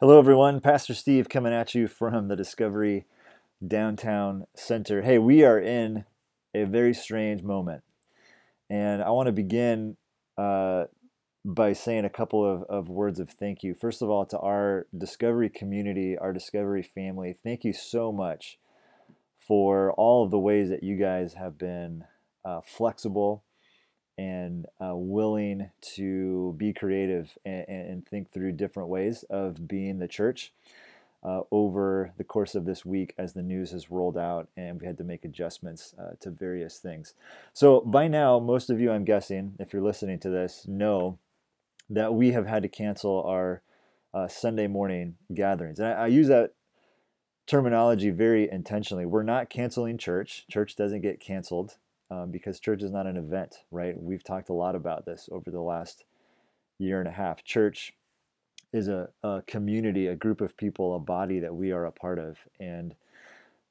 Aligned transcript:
Hello, 0.00 0.18
everyone. 0.18 0.60
Pastor 0.60 0.92
Steve 0.92 1.28
coming 1.28 1.52
at 1.52 1.72
you 1.72 1.86
from 1.86 2.26
the 2.26 2.34
Discovery 2.34 3.06
Downtown 3.64 4.44
Center. 4.56 5.02
Hey, 5.02 5.18
we 5.18 5.44
are 5.44 5.60
in 5.60 6.04
a 6.52 6.64
very 6.64 6.92
strange 6.92 7.44
moment. 7.44 7.84
And 8.68 9.04
I 9.04 9.10
want 9.10 9.28
to 9.28 9.32
begin 9.32 9.96
uh, 10.36 10.86
by 11.44 11.74
saying 11.74 12.04
a 12.04 12.10
couple 12.10 12.44
of, 12.44 12.64
of 12.64 12.88
words 12.88 13.20
of 13.20 13.30
thank 13.30 13.62
you. 13.62 13.72
First 13.72 14.02
of 14.02 14.10
all, 14.10 14.26
to 14.26 14.38
our 14.40 14.88
Discovery 14.98 15.48
community, 15.48 16.18
our 16.18 16.32
Discovery 16.32 16.82
family, 16.82 17.36
thank 17.40 17.62
you 17.62 17.72
so 17.72 18.10
much 18.10 18.58
for 19.38 19.92
all 19.92 20.24
of 20.24 20.32
the 20.32 20.40
ways 20.40 20.70
that 20.70 20.82
you 20.82 20.96
guys 20.96 21.34
have 21.34 21.56
been 21.56 22.02
uh, 22.44 22.62
flexible 22.66 23.44
and 24.16 24.66
uh, 24.80 24.94
willing 24.94 25.70
to 25.80 26.54
be 26.56 26.72
creative 26.72 27.36
and, 27.44 27.64
and, 27.68 28.06
think 28.06 28.30
through 28.30 28.52
different 28.52 28.88
ways 28.88 29.24
of 29.28 29.66
being 29.66 29.98
the 29.98 30.06
church 30.06 30.52
uh, 31.24 31.40
over 31.50 32.12
the 32.16 32.24
course 32.24 32.54
of 32.54 32.64
this 32.64 32.84
week 32.84 33.14
as 33.18 33.32
the 33.32 33.42
news 33.42 33.72
has 33.72 33.90
rolled 33.90 34.16
out 34.16 34.48
and 34.56 34.80
we 34.80 34.86
had 34.86 34.98
to 34.98 35.04
make 35.04 35.24
adjustments 35.24 35.94
uh, 35.98 36.12
to 36.20 36.30
various 36.30 36.78
things. 36.78 37.14
So, 37.52 37.80
by 37.80 38.08
now, 38.08 38.38
most 38.38 38.70
of 38.70 38.80
you, 38.80 38.92
I'm 38.92 39.04
guessing, 39.04 39.54
if 39.58 39.72
you're 39.72 39.82
listening 39.82 40.20
to 40.20 40.30
this, 40.30 40.66
know 40.68 41.18
that 41.90 42.14
we 42.14 42.32
have 42.32 42.46
had 42.46 42.62
to 42.62 42.68
cancel 42.68 43.22
our 43.24 43.62
uh, 44.12 44.28
Sunday 44.28 44.68
morning 44.68 45.16
gatherings. 45.32 45.78
And 45.78 45.88
I, 45.88 45.92
I 45.92 46.06
use 46.06 46.28
that 46.28 46.52
terminology 47.46 48.10
very 48.10 48.48
intentionally. 48.50 49.06
We're 49.06 49.22
not 49.22 49.50
canceling 49.50 49.98
church, 49.98 50.46
church 50.48 50.76
doesn't 50.76 51.00
get 51.00 51.20
canceled 51.20 51.76
um, 52.10 52.30
because 52.30 52.60
church 52.60 52.82
is 52.82 52.90
not 52.90 53.06
an 53.06 53.16
event, 53.16 53.56
right? 53.70 54.00
We've 54.00 54.24
talked 54.24 54.48
a 54.48 54.54
lot 54.54 54.74
about 54.74 55.06
this 55.06 55.28
over 55.32 55.50
the 55.50 55.60
last 55.60 56.04
year 56.78 56.98
and 56.98 57.08
a 57.08 57.12
half. 57.12 57.44
Church 57.44 57.92
is 58.72 58.88
a, 58.88 59.08
a 59.22 59.42
community, 59.46 60.06
a 60.06 60.16
group 60.16 60.40
of 60.40 60.56
people, 60.56 60.94
a 60.94 60.98
body 60.98 61.38
that 61.38 61.54
we 61.54 61.72
are 61.72 61.86
a 61.86 61.92
part 61.92 62.18
of, 62.18 62.38
and 62.58 62.94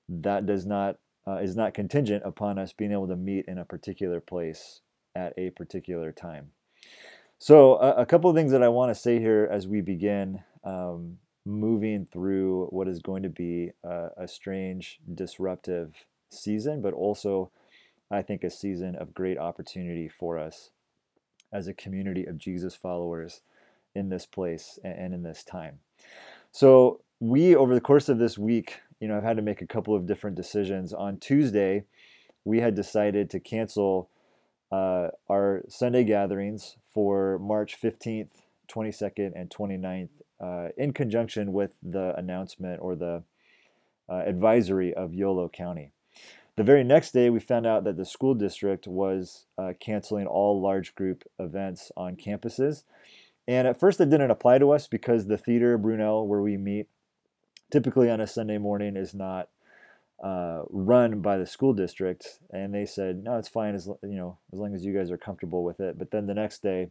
that 0.07 0.45
does 0.45 0.66
not 0.66 0.97
uh, 1.27 1.38
is 1.38 1.55
not 1.55 1.73
contingent 1.73 2.23
upon 2.25 2.59
us 2.59 2.73
being 2.73 2.91
able 2.91 3.07
to 3.07 3.16
meet 3.16 3.45
in 3.45 3.57
a 3.57 3.66
particular 3.66 4.19
place 4.19 4.81
at 5.16 5.33
a 5.38 5.50
particular 5.52 6.11
time. 6.11 6.52
So, 7.39 7.75
a, 7.75 8.02
a 8.02 8.05
couple 8.05 8.29
of 8.29 8.35
things 8.35 8.52
that 8.52 8.63
I 8.63 8.69
want 8.69 8.89
to 8.94 8.95
say 8.95 9.19
here 9.19 9.47
as 9.52 9.67
we 9.67 9.81
begin 9.81 10.44
um, 10.63 11.17
moving 11.45 12.05
through 12.05 12.67
what 12.67 12.88
is 12.88 13.00
going 13.00 13.23
to 13.23 13.29
be 13.29 13.72
a, 13.83 14.07
a 14.17 14.27
strange, 14.27 15.00
disruptive 15.13 16.05
season, 16.29 16.81
but 16.81 16.94
also 16.94 17.52
I 18.14 18.22
think, 18.22 18.44
a 18.44 18.50
season 18.50 18.95
of 18.95 19.14
great 19.14 19.38
opportunity 19.38 20.08
for 20.08 20.38
us 20.38 20.69
as 21.52 21.67
a 21.67 21.73
community 21.73 22.25
of 22.25 22.38
Jesus 22.38 22.75
followers 22.75 23.42
in 23.95 24.09
this 24.09 24.25
place 24.25 24.80
and 24.83 25.14
in 25.14 25.23
this 25.23 25.44
time. 25.44 25.80
So, 26.52 27.02
we, 27.19 27.56
over 27.56 27.73
the 27.73 27.81
course 27.81 28.09
of 28.09 28.19
this 28.19 28.38
week, 28.38 28.80
you 29.00 29.08
know, 29.08 29.17
I've 29.17 29.23
had 29.23 29.38
to 29.38 29.44
make 29.44 29.61
a 29.61 29.67
couple 29.67 29.95
of 29.95 30.06
different 30.06 30.36
decisions. 30.36 30.94
On 30.94 31.17
Tuesday, 31.17 31.86
we 32.45 32.59
had 32.59 32.75
decided 32.75 33.30
to 33.30 33.39
cancel 33.39 34.09
uh, 34.72 35.09
our 35.30 35.64
Sunday 35.67 36.03
gatherings 36.03 36.78
for 36.94 37.38
March 37.39 37.80
15th, 37.81 38.30
22nd, 38.69 39.31
and 39.36 39.50
29th 39.50 40.09
uh, 40.39 40.69
in 40.78 40.94
conjunction 40.94 41.53
with 41.53 41.75
the 41.81 42.14
announcement 42.17 42.81
or 42.81 42.95
the 42.95 43.23
uh, 44.09 44.23
advisory 44.25 44.94
of 44.94 45.14
Yolo 45.14 45.47
County. 45.47 45.91
The 46.55 46.63
very 46.63 46.83
next 46.83 47.11
day, 47.11 47.31
we 47.31 47.39
found 47.39 47.65
out 47.65 47.83
that 47.85 47.97
the 47.97 48.05
school 48.05 48.35
district 48.35 48.87
was 48.87 49.47
uh, 49.57 49.73
canceling 49.79 50.27
all 50.27 50.61
large 50.61 50.93
group 50.93 51.23
events 51.39 51.91
on 51.97 52.15
campuses. 52.15 52.83
And 53.47 53.67
at 53.67 53.79
first, 53.79 53.99
it 53.99 54.11
didn't 54.11 54.29
apply 54.29 54.59
to 54.59 54.71
us 54.71 54.87
because 54.87 55.25
the 55.25 55.37
theater, 55.37 55.79
Brunelle, 55.79 56.27
where 56.27 56.41
we 56.41 56.57
meet, 56.57 56.87
typically 57.71 58.09
on 58.09 58.21
a 58.21 58.27
Sunday 58.27 58.59
morning, 58.59 58.95
is 58.95 59.15
not 59.15 59.49
uh, 60.23 60.61
run 60.69 61.21
by 61.21 61.37
the 61.37 61.47
school 61.47 61.73
district. 61.73 62.39
And 62.51 62.71
they 62.71 62.85
said, 62.85 63.23
no, 63.23 63.39
it's 63.39 63.49
fine 63.49 63.73
as 63.73 63.88
you 64.03 64.16
know, 64.16 64.38
as 64.53 64.59
long 64.59 64.75
as 64.75 64.85
you 64.85 64.94
guys 64.94 65.09
are 65.09 65.17
comfortable 65.17 65.63
with 65.63 65.79
it. 65.79 65.97
But 65.97 66.11
then 66.11 66.28
the 66.28 66.35
next 66.35 66.61
day, 66.61 66.89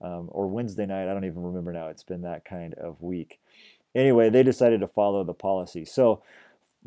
um, 0.00 0.28
or 0.32 0.46
Wednesday 0.48 0.86
night, 0.86 1.08
I 1.08 1.12
don't 1.12 1.24
even 1.26 1.42
remember 1.42 1.72
now. 1.72 1.88
It's 1.88 2.02
been 2.02 2.22
that 2.22 2.46
kind 2.46 2.72
of 2.74 3.02
week. 3.02 3.40
Anyway, 3.94 4.30
they 4.30 4.42
decided 4.42 4.80
to 4.80 4.88
follow 4.88 5.22
the 5.22 5.34
policy. 5.34 5.84
So 5.84 6.22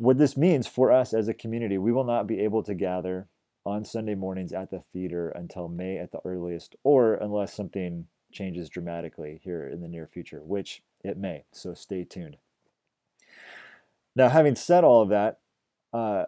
what 0.00 0.16
this 0.16 0.34
means 0.34 0.66
for 0.66 0.90
us 0.90 1.12
as 1.12 1.28
a 1.28 1.34
community, 1.34 1.76
we 1.76 1.92
will 1.92 2.04
not 2.04 2.26
be 2.26 2.40
able 2.40 2.62
to 2.62 2.74
gather 2.74 3.28
on 3.66 3.84
Sunday 3.84 4.14
mornings 4.14 4.50
at 4.50 4.70
the 4.70 4.80
theater 4.80 5.28
until 5.28 5.68
May 5.68 5.98
at 5.98 6.10
the 6.10 6.20
earliest, 6.24 6.74
or 6.82 7.14
unless 7.14 7.52
something 7.52 8.06
changes 8.32 8.70
dramatically 8.70 9.42
here 9.44 9.68
in 9.68 9.82
the 9.82 9.88
near 9.88 10.06
future, 10.06 10.40
which 10.42 10.82
it 11.04 11.18
may. 11.18 11.44
So 11.52 11.74
stay 11.74 12.04
tuned. 12.04 12.38
Now, 14.16 14.30
having 14.30 14.56
said 14.56 14.84
all 14.84 15.02
of 15.02 15.10
that, 15.10 15.40
uh, 15.92 16.24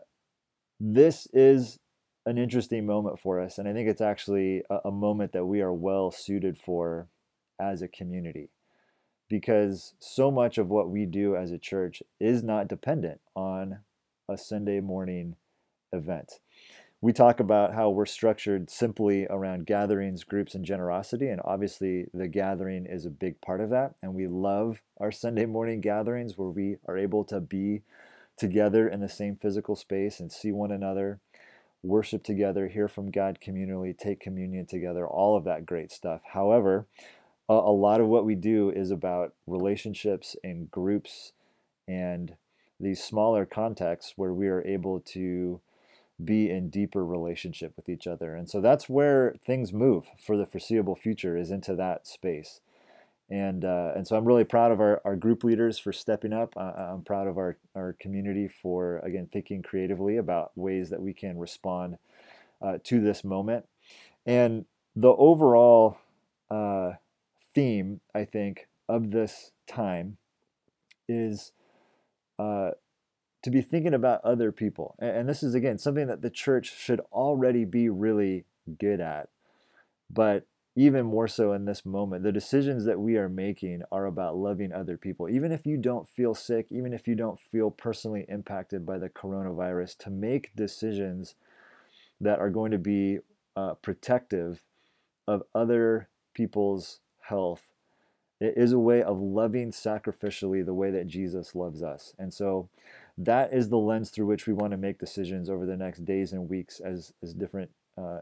this 0.78 1.26
is 1.32 1.78
an 2.26 2.36
interesting 2.36 2.84
moment 2.84 3.20
for 3.20 3.40
us, 3.40 3.56
and 3.56 3.66
I 3.66 3.72
think 3.72 3.88
it's 3.88 4.02
actually 4.02 4.64
a, 4.68 4.80
a 4.84 4.92
moment 4.92 5.32
that 5.32 5.46
we 5.46 5.62
are 5.62 5.72
well 5.72 6.10
suited 6.10 6.58
for 6.58 7.08
as 7.58 7.80
a 7.80 7.88
community 7.88 8.50
because 9.32 9.94
so 9.98 10.30
much 10.30 10.58
of 10.58 10.68
what 10.68 10.90
we 10.90 11.06
do 11.06 11.34
as 11.34 11.50
a 11.50 11.58
church 11.58 12.02
is 12.20 12.42
not 12.42 12.68
dependent 12.68 13.18
on 13.34 13.78
a 14.28 14.36
Sunday 14.36 14.78
morning 14.78 15.36
event. 15.90 16.40
We 17.00 17.14
talk 17.14 17.40
about 17.40 17.72
how 17.72 17.88
we're 17.88 18.04
structured 18.04 18.68
simply 18.68 19.26
around 19.30 19.64
gatherings, 19.64 20.22
groups, 20.22 20.54
and 20.54 20.66
generosity, 20.66 21.28
and 21.28 21.40
obviously 21.46 22.08
the 22.12 22.28
gathering 22.28 22.84
is 22.84 23.06
a 23.06 23.10
big 23.10 23.40
part 23.40 23.62
of 23.62 23.70
that. 23.70 23.94
And 24.02 24.12
we 24.12 24.26
love 24.26 24.82
our 25.00 25.10
Sunday 25.10 25.46
morning 25.46 25.80
gatherings 25.80 26.36
where 26.36 26.50
we 26.50 26.76
are 26.86 26.98
able 26.98 27.24
to 27.24 27.40
be 27.40 27.80
together 28.36 28.86
in 28.86 29.00
the 29.00 29.08
same 29.08 29.36
physical 29.36 29.76
space 29.76 30.20
and 30.20 30.30
see 30.30 30.52
one 30.52 30.70
another, 30.70 31.20
worship 31.82 32.22
together, 32.22 32.68
hear 32.68 32.86
from 32.86 33.10
God 33.10 33.38
communally, 33.42 33.96
take 33.96 34.20
communion 34.20 34.66
together, 34.66 35.06
all 35.06 35.38
of 35.38 35.44
that 35.44 35.64
great 35.64 35.90
stuff. 35.90 36.20
However, 36.34 36.86
a, 37.48 37.54
a 37.54 37.74
lot 37.74 38.00
of 38.00 38.08
what 38.08 38.24
we 38.24 38.34
do 38.34 38.70
is 38.70 38.90
about 38.90 39.34
relationships 39.46 40.36
and 40.42 40.70
groups 40.70 41.32
and 41.88 42.36
these 42.80 43.02
smaller 43.02 43.46
contexts 43.46 44.14
where 44.16 44.32
we 44.32 44.48
are 44.48 44.66
able 44.66 45.00
to 45.00 45.60
be 46.24 46.50
in 46.50 46.70
deeper 46.70 47.04
relationship 47.04 47.72
with 47.76 47.88
each 47.88 48.06
other. 48.06 48.34
And 48.34 48.48
so 48.48 48.60
that's 48.60 48.88
where 48.88 49.34
things 49.44 49.72
move 49.72 50.06
for 50.24 50.36
the 50.36 50.46
foreseeable 50.46 50.96
future 50.96 51.36
is 51.36 51.50
into 51.50 51.74
that 51.76 52.06
space. 52.06 52.60
And, 53.30 53.64
uh, 53.64 53.92
and 53.96 54.06
so 54.06 54.16
I'm 54.16 54.26
really 54.26 54.44
proud 54.44 54.72
of 54.72 54.80
our, 54.80 55.00
our 55.04 55.16
group 55.16 55.42
leaders 55.42 55.78
for 55.78 55.92
stepping 55.92 56.32
up. 56.32 56.54
Uh, 56.56 56.72
I'm 56.76 57.02
proud 57.02 57.28
of 57.28 57.38
our, 57.38 57.56
our 57.74 57.96
community 57.98 58.46
for, 58.46 58.98
again, 58.98 59.28
thinking 59.32 59.62
creatively 59.62 60.18
about 60.18 60.52
ways 60.54 60.90
that 60.90 61.00
we 61.00 61.14
can 61.14 61.38
respond 61.38 61.96
uh, 62.60 62.78
to 62.84 63.00
this 63.00 63.24
moment. 63.24 63.64
And 64.26 64.66
the 64.94 65.08
overall 65.08 65.96
uh, 66.50 66.92
theme, 67.54 68.00
I 68.14 68.24
think, 68.24 68.68
of 68.88 69.10
this 69.10 69.52
time 69.66 70.16
is 71.08 71.52
uh, 72.38 72.70
to 73.42 73.50
be 73.50 73.60
thinking 73.60 73.94
about 73.94 74.24
other 74.24 74.52
people. 74.52 74.94
And, 74.98 75.16
and 75.16 75.28
this 75.28 75.42
is, 75.42 75.54
again, 75.54 75.78
something 75.78 76.06
that 76.06 76.22
the 76.22 76.30
church 76.30 76.76
should 76.78 77.00
already 77.12 77.64
be 77.64 77.88
really 77.88 78.44
good 78.78 79.00
at. 79.00 79.28
But 80.10 80.46
even 80.74 81.04
more 81.04 81.28
so 81.28 81.52
in 81.52 81.66
this 81.66 81.84
moment, 81.84 82.22
the 82.22 82.32
decisions 82.32 82.84
that 82.86 82.98
we 82.98 83.16
are 83.16 83.28
making 83.28 83.82
are 83.92 84.06
about 84.06 84.36
loving 84.36 84.72
other 84.72 84.96
people. 84.96 85.28
Even 85.28 85.52
if 85.52 85.66
you 85.66 85.76
don't 85.76 86.08
feel 86.08 86.34
sick, 86.34 86.66
even 86.70 86.94
if 86.94 87.06
you 87.06 87.14
don't 87.14 87.38
feel 87.38 87.70
personally 87.70 88.24
impacted 88.28 88.86
by 88.86 88.98
the 88.98 89.10
coronavirus, 89.10 89.98
to 89.98 90.10
make 90.10 90.54
decisions 90.56 91.34
that 92.20 92.38
are 92.38 92.50
going 92.50 92.70
to 92.70 92.78
be 92.78 93.18
uh, 93.54 93.74
protective 93.74 94.62
of 95.28 95.42
other 95.54 96.08
people's 96.34 97.00
health 97.32 97.72
it 98.42 98.54
is 98.56 98.72
a 98.72 98.78
way 98.78 99.04
of 99.04 99.20
loving 99.20 99.70
sacrificially 99.70 100.66
the 100.66 100.74
way 100.74 100.90
that 100.90 101.06
Jesus 101.06 101.54
loves 101.54 101.80
us. 101.80 102.12
And 102.18 102.34
so 102.34 102.68
that 103.16 103.52
is 103.52 103.68
the 103.68 103.78
lens 103.78 104.10
through 104.10 104.26
which 104.26 104.48
we 104.48 104.52
want 104.52 104.72
to 104.72 104.76
make 104.76 104.98
decisions 104.98 105.48
over 105.48 105.64
the 105.64 105.76
next 105.76 106.04
days 106.04 106.32
and 106.32 106.50
weeks 106.50 106.80
as, 106.80 107.12
as 107.22 107.34
different 107.34 107.70
uh, 107.96 108.18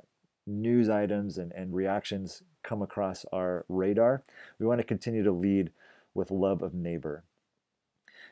news 0.46 0.90
items 0.90 1.38
and, 1.38 1.52
and 1.52 1.74
reactions 1.74 2.42
come 2.62 2.82
across 2.82 3.24
our 3.32 3.64
radar. 3.70 4.22
We 4.58 4.66
want 4.66 4.78
to 4.80 4.86
continue 4.86 5.24
to 5.24 5.32
lead 5.32 5.70
with 6.12 6.30
love 6.30 6.60
of 6.60 6.74
neighbor. 6.74 7.24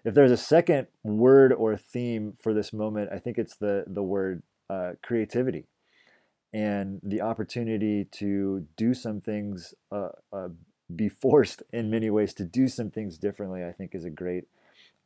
If 0.04 0.12
there's 0.12 0.30
a 0.30 0.36
second 0.36 0.88
word 1.02 1.54
or 1.54 1.78
theme 1.78 2.34
for 2.38 2.52
this 2.52 2.70
moment, 2.70 3.08
I 3.10 3.18
think 3.18 3.38
it's 3.38 3.56
the, 3.56 3.84
the 3.86 4.02
word 4.02 4.42
uh, 4.68 4.92
creativity 5.02 5.64
and 6.52 7.00
the 7.02 7.22
opportunity 7.22 8.04
to 8.12 8.66
do 8.76 8.92
some 8.92 9.22
things 9.22 9.72
uh, 9.90 10.10
uh, 10.34 10.48
be 10.94 11.08
forced 11.08 11.62
in 11.72 11.90
many 11.90 12.10
ways 12.10 12.34
to 12.34 12.44
do 12.44 12.68
some 12.68 12.90
things 12.90 13.18
differently, 13.18 13.64
I 13.64 13.72
think 13.72 13.94
is 13.94 14.04
a 14.04 14.10
great 14.10 14.44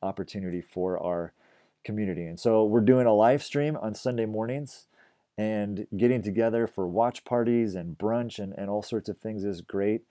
opportunity 0.02 0.62
for 0.62 0.98
our 1.02 1.32
community. 1.84 2.26
And 2.26 2.38
so 2.40 2.64
we're 2.64 2.80
doing 2.80 3.06
a 3.06 3.14
live 3.14 3.42
stream 3.42 3.76
on 3.76 3.94
Sunday 3.94 4.26
mornings 4.26 4.86
and 5.38 5.86
getting 5.96 6.22
together 6.22 6.66
for 6.66 6.86
watch 6.86 7.24
parties 7.24 7.74
and 7.74 7.98
brunch 7.98 8.38
and, 8.38 8.54
and 8.56 8.70
all 8.70 8.82
sorts 8.82 9.08
of 9.08 9.18
things 9.18 9.44
is 9.44 9.60
great. 9.60 10.02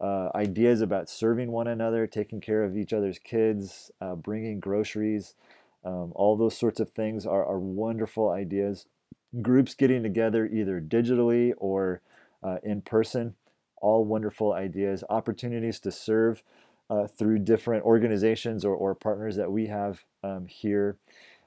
uh, 0.00 0.28
ideas 0.34 0.80
about 0.80 1.08
serving 1.10 1.50
one 1.50 1.66
another, 1.66 2.06
taking 2.06 2.40
care 2.40 2.62
of 2.62 2.76
each 2.76 2.92
other's 2.92 3.18
kids, 3.18 3.90
uh, 4.00 4.14
bringing 4.14 4.60
groceries, 4.60 5.34
um, 5.84 6.12
all 6.14 6.36
those 6.36 6.56
sorts 6.56 6.80
of 6.80 6.90
things 6.90 7.26
are, 7.26 7.44
are 7.44 7.58
wonderful 7.58 8.30
ideas. 8.30 8.86
Groups 9.42 9.74
getting 9.74 10.02
together 10.02 10.46
either 10.46 10.80
digitally 10.80 11.52
or 11.58 12.00
uh, 12.42 12.58
in 12.62 12.80
person, 12.82 13.34
all 13.80 14.04
wonderful 14.04 14.52
ideas. 14.52 15.04
Opportunities 15.08 15.80
to 15.80 15.90
serve 15.90 16.42
uh, 16.90 17.06
through 17.06 17.40
different 17.40 17.84
organizations 17.84 18.64
or, 18.64 18.74
or 18.74 18.94
partners 18.94 19.36
that 19.36 19.52
we 19.52 19.66
have 19.66 20.04
um, 20.24 20.46
here 20.46 20.96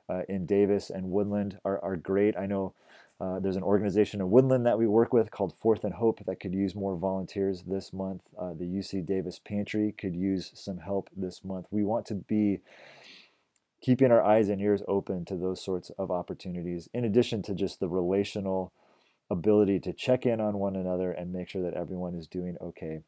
uh, 0.09 0.21
in 0.29 0.45
Davis 0.45 0.89
and 0.89 1.09
Woodland 1.09 1.59
are, 1.65 1.83
are 1.83 1.95
great. 1.95 2.37
I 2.37 2.45
know 2.45 2.73
uh, 3.19 3.39
there's 3.39 3.55
an 3.55 3.63
organization 3.63 4.19
in 4.19 4.31
Woodland 4.31 4.65
that 4.65 4.79
we 4.79 4.87
work 4.87 5.13
with 5.13 5.29
called 5.29 5.53
Fourth 5.53 5.83
and 5.83 5.93
Hope 5.93 6.25
that 6.25 6.39
could 6.39 6.55
use 6.55 6.73
more 6.73 6.95
volunteers 6.95 7.63
this 7.63 7.93
month. 7.93 8.21
Uh, 8.37 8.53
the 8.53 8.65
UC 8.65 9.05
Davis 9.05 9.39
Pantry 9.39 9.93
could 9.95 10.15
use 10.15 10.51
some 10.55 10.79
help 10.79 11.09
this 11.15 11.43
month. 11.43 11.67
We 11.69 11.83
want 11.83 12.07
to 12.07 12.15
be 12.15 12.61
keeping 13.79 14.11
our 14.11 14.23
eyes 14.23 14.49
and 14.49 14.59
ears 14.59 14.81
open 14.87 15.25
to 15.25 15.35
those 15.35 15.63
sorts 15.63 15.91
of 15.97 16.09
opportunities, 16.09 16.89
in 16.93 17.05
addition 17.05 17.43
to 17.43 17.53
just 17.53 17.79
the 17.79 17.89
relational 17.89 18.71
ability 19.31 19.79
to 19.79 19.93
check 19.93 20.25
in 20.25 20.39
on 20.41 20.59
one 20.59 20.75
another 20.75 21.11
and 21.11 21.31
make 21.31 21.49
sure 21.49 21.61
that 21.63 21.73
everyone 21.73 22.13
is 22.13 22.27
doing 22.27 22.57
okay 22.61 23.01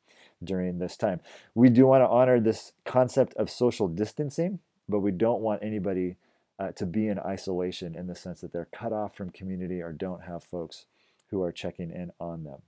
during 0.44 0.80
this 0.80 0.98
time. 0.98 1.20
We 1.54 1.70
do 1.70 1.86
want 1.86 2.02
to 2.02 2.08
honor 2.08 2.40
this 2.40 2.72
concept 2.86 3.34
of 3.36 3.50
social 3.50 3.88
distancing, 3.88 4.60
but 4.88 5.02
we 5.02 5.12
don't 5.12 5.42
want 5.42 5.62
anybody 5.62 6.16
uh, 6.60 6.72
to 6.72 6.86
be 6.86 7.08
in 7.08 7.20
isolation 7.20 7.96
in 7.96 8.08
the 8.08 8.16
sense 8.16 8.42
that 8.42 8.54
they're 8.54 8.70
cut 8.74 8.94
off 8.94 9.16
from 9.16 9.30
community 9.30 9.82
or 9.82 9.92
don't 9.92 10.24
have 10.24 10.44
folks 10.44 10.86
who 11.30 11.42
are 11.44 11.52
checking 11.52 11.92
in 11.92 12.12
on 12.20 12.44
them. 12.44 12.62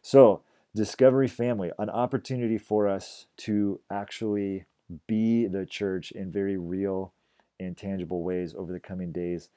So, 0.00 0.42
Discovery 0.74 1.28
Family, 1.28 1.70
an 1.78 1.90
opportunity 1.90 2.56
for 2.56 2.88
us 2.88 3.26
to 3.38 3.80
actually 3.90 4.64
be 5.06 5.46
the 5.46 5.66
church 5.66 6.12
in 6.12 6.30
very 6.30 6.56
real 6.56 7.12
and 7.60 7.76
tangible 7.76 8.22
ways 8.22 8.54
over 8.56 8.72
the 8.72 8.80
coming 8.80 9.12
days 9.12 9.50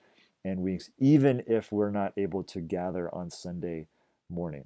and 0.45 0.61
weeks, 0.61 0.91
even 0.99 1.43
if 1.47 1.71
we're 1.71 1.89
not 1.89 2.13
able 2.15 2.43
to 2.43 2.61
gather 2.61 3.13
on 3.13 3.29
Sunday 3.29 3.87
morning. 4.29 4.65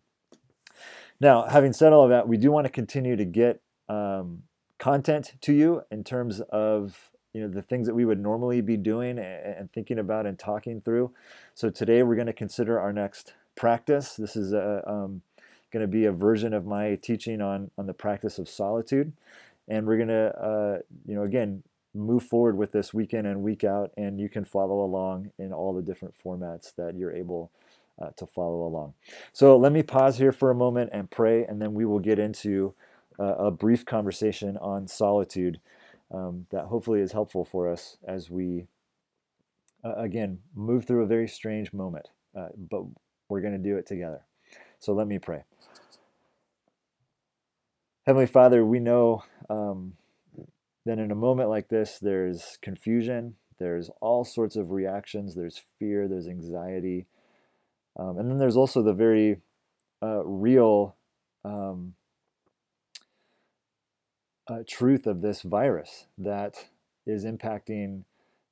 Now, 1.20 1.44
having 1.44 1.74
said 1.74 1.94
all 1.94 2.04
of 2.04 2.10
that, 2.10 2.28
we 2.28 2.38
do 2.38 2.52
want 2.52 2.66
to 2.66 2.72
continue 2.72 3.16
to 3.16 3.26
get 3.26 3.62
um, 3.88 4.44
content 4.78 5.34
to 5.42 5.54
you 5.54 5.82
in 5.90 6.04
terms 6.04 6.42
of 6.52 7.10
you 7.34 7.42
know 7.42 7.48
the 7.48 7.62
things 7.62 7.88
that 7.88 7.94
we 7.94 8.06
would 8.06 8.20
normally 8.20 8.62
be 8.62 8.76
doing 8.76 9.20
and, 9.20 9.72
thinking 9.72 10.00
about 10.00 10.26
and 10.26 10.38
talking 10.38 10.82
through. 10.82 11.12
So 11.54 11.70
today 11.70 12.04
we're 12.04 12.16
going 12.16 12.28
to 12.28 12.34
consider 12.34 12.80
our 12.80 12.92
next 12.92 13.34
practice. 13.56 14.16
This 14.16 14.36
is 14.36 14.52
a, 14.52 14.84
um, 14.90 15.22
going 15.72 15.82
to 15.82 15.88
be 15.88 16.06
a 16.06 16.12
version 16.12 16.54
of 16.54 16.66
my 16.66 16.96
teaching 16.96 17.42
on 17.42 17.72
on 17.78 17.86
the 17.86 17.94
practice 17.94 18.40
of 18.40 18.50
solitude, 18.50 19.14
and 19.68 19.86
we're 19.86 19.98
going 19.98 20.10
to 20.10 20.40
uh, 20.40 20.78
you 21.06 21.16
know 21.16 21.24
again 21.24 21.64
move 21.94 22.24
forward 22.24 22.58
with 22.58 22.72
this 22.72 22.94
week 22.94 23.14
in 23.14 23.26
and 23.26 23.42
week 23.42 23.64
out, 23.64 23.92
and 23.98 24.20
you 24.20 24.30
can 24.30 24.46
follow 24.46 24.84
along 24.84 25.32
in 25.38 25.54
all 25.54 25.74
the 25.74 25.82
different 25.82 26.16
formats 26.24 26.74
that 26.76 26.96
you're 26.96 27.16
able. 27.16 27.52
Uh, 28.02 28.12
to 28.16 28.26
follow 28.26 28.66
along. 28.66 28.94
So 29.34 29.58
let 29.58 29.74
me 29.74 29.84
pause 29.84 30.18
here 30.18 30.32
for 30.32 30.52
a 30.52 30.56
moment 30.56 30.92
and 30.94 31.12
pray, 31.12 31.44
and 31.44 31.62
then 31.62 31.74
we 31.74 31.84
will 31.84 32.00
get 32.00 32.18
into 32.18 32.74
uh, 33.20 33.36
a 33.36 33.52
brief 33.52 33.86
conversation 33.86 34.56
on 34.56 34.88
solitude 34.88 35.60
um, 36.12 36.46
that 36.50 36.68
hopefully 36.68 37.02
is 37.02 37.12
helpful 37.12 37.44
for 37.44 37.70
us 37.70 37.98
as 38.08 38.30
we, 38.30 38.68
uh, 39.84 39.96
again, 39.96 40.40
move 40.56 40.86
through 40.86 41.04
a 41.04 41.08
very 41.08 41.28
strange 41.28 41.74
moment. 41.74 42.08
Uh, 42.34 42.48
but 42.56 42.84
we're 43.28 43.42
going 43.42 43.52
to 43.52 43.60
do 43.60 43.76
it 43.76 43.86
together. 43.86 44.22
So 44.80 44.94
let 44.94 45.08
me 45.08 45.20
pray. 45.20 45.44
Heavenly 48.06 48.28
Father, 48.28 48.66
we 48.66 48.80
know 48.80 49.24
um, 49.50 49.94
that 50.86 51.00
in 51.00 51.12
a 51.12 51.16
moment 51.16 51.50
like 51.50 51.70
this, 51.70 52.00
there's 52.00 52.58
confusion, 52.62 53.36
there's 53.60 53.90
all 54.02 54.24
sorts 54.24 54.56
of 54.56 54.72
reactions, 54.72 55.36
there's 55.36 55.62
fear, 55.78 56.08
there's 56.08 56.28
anxiety. 56.28 57.06
Um, 57.98 58.18
and 58.18 58.30
then 58.30 58.38
there's 58.38 58.56
also 58.58 58.82
the 58.82 58.94
very 58.94 59.42
uh, 60.02 60.24
real 60.24 60.96
um, 61.44 61.96
uh, 64.48 64.64
truth 64.68 65.06
of 65.06 65.22
this 65.22 65.42
virus 65.42 66.06
that 66.18 66.68
is 67.06 67.26
impacting 67.26 68.04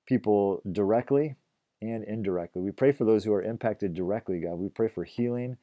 people 0.06 0.62
directly 0.69 1.35
and 1.81 2.03
indirectly. 2.03 2.62
We 2.62 2.71
pray 2.71 2.91
for 2.91 3.06
those 3.06 3.23
who 3.23 3.33
are 3.33 3.41
impacted 3.44 3.94
directly, 3.94 4.39
God. 4.39 4.56
We 4.56 4.69
pray 4.69 4.88
for 4.88 5.03
healing. 5.03 5.57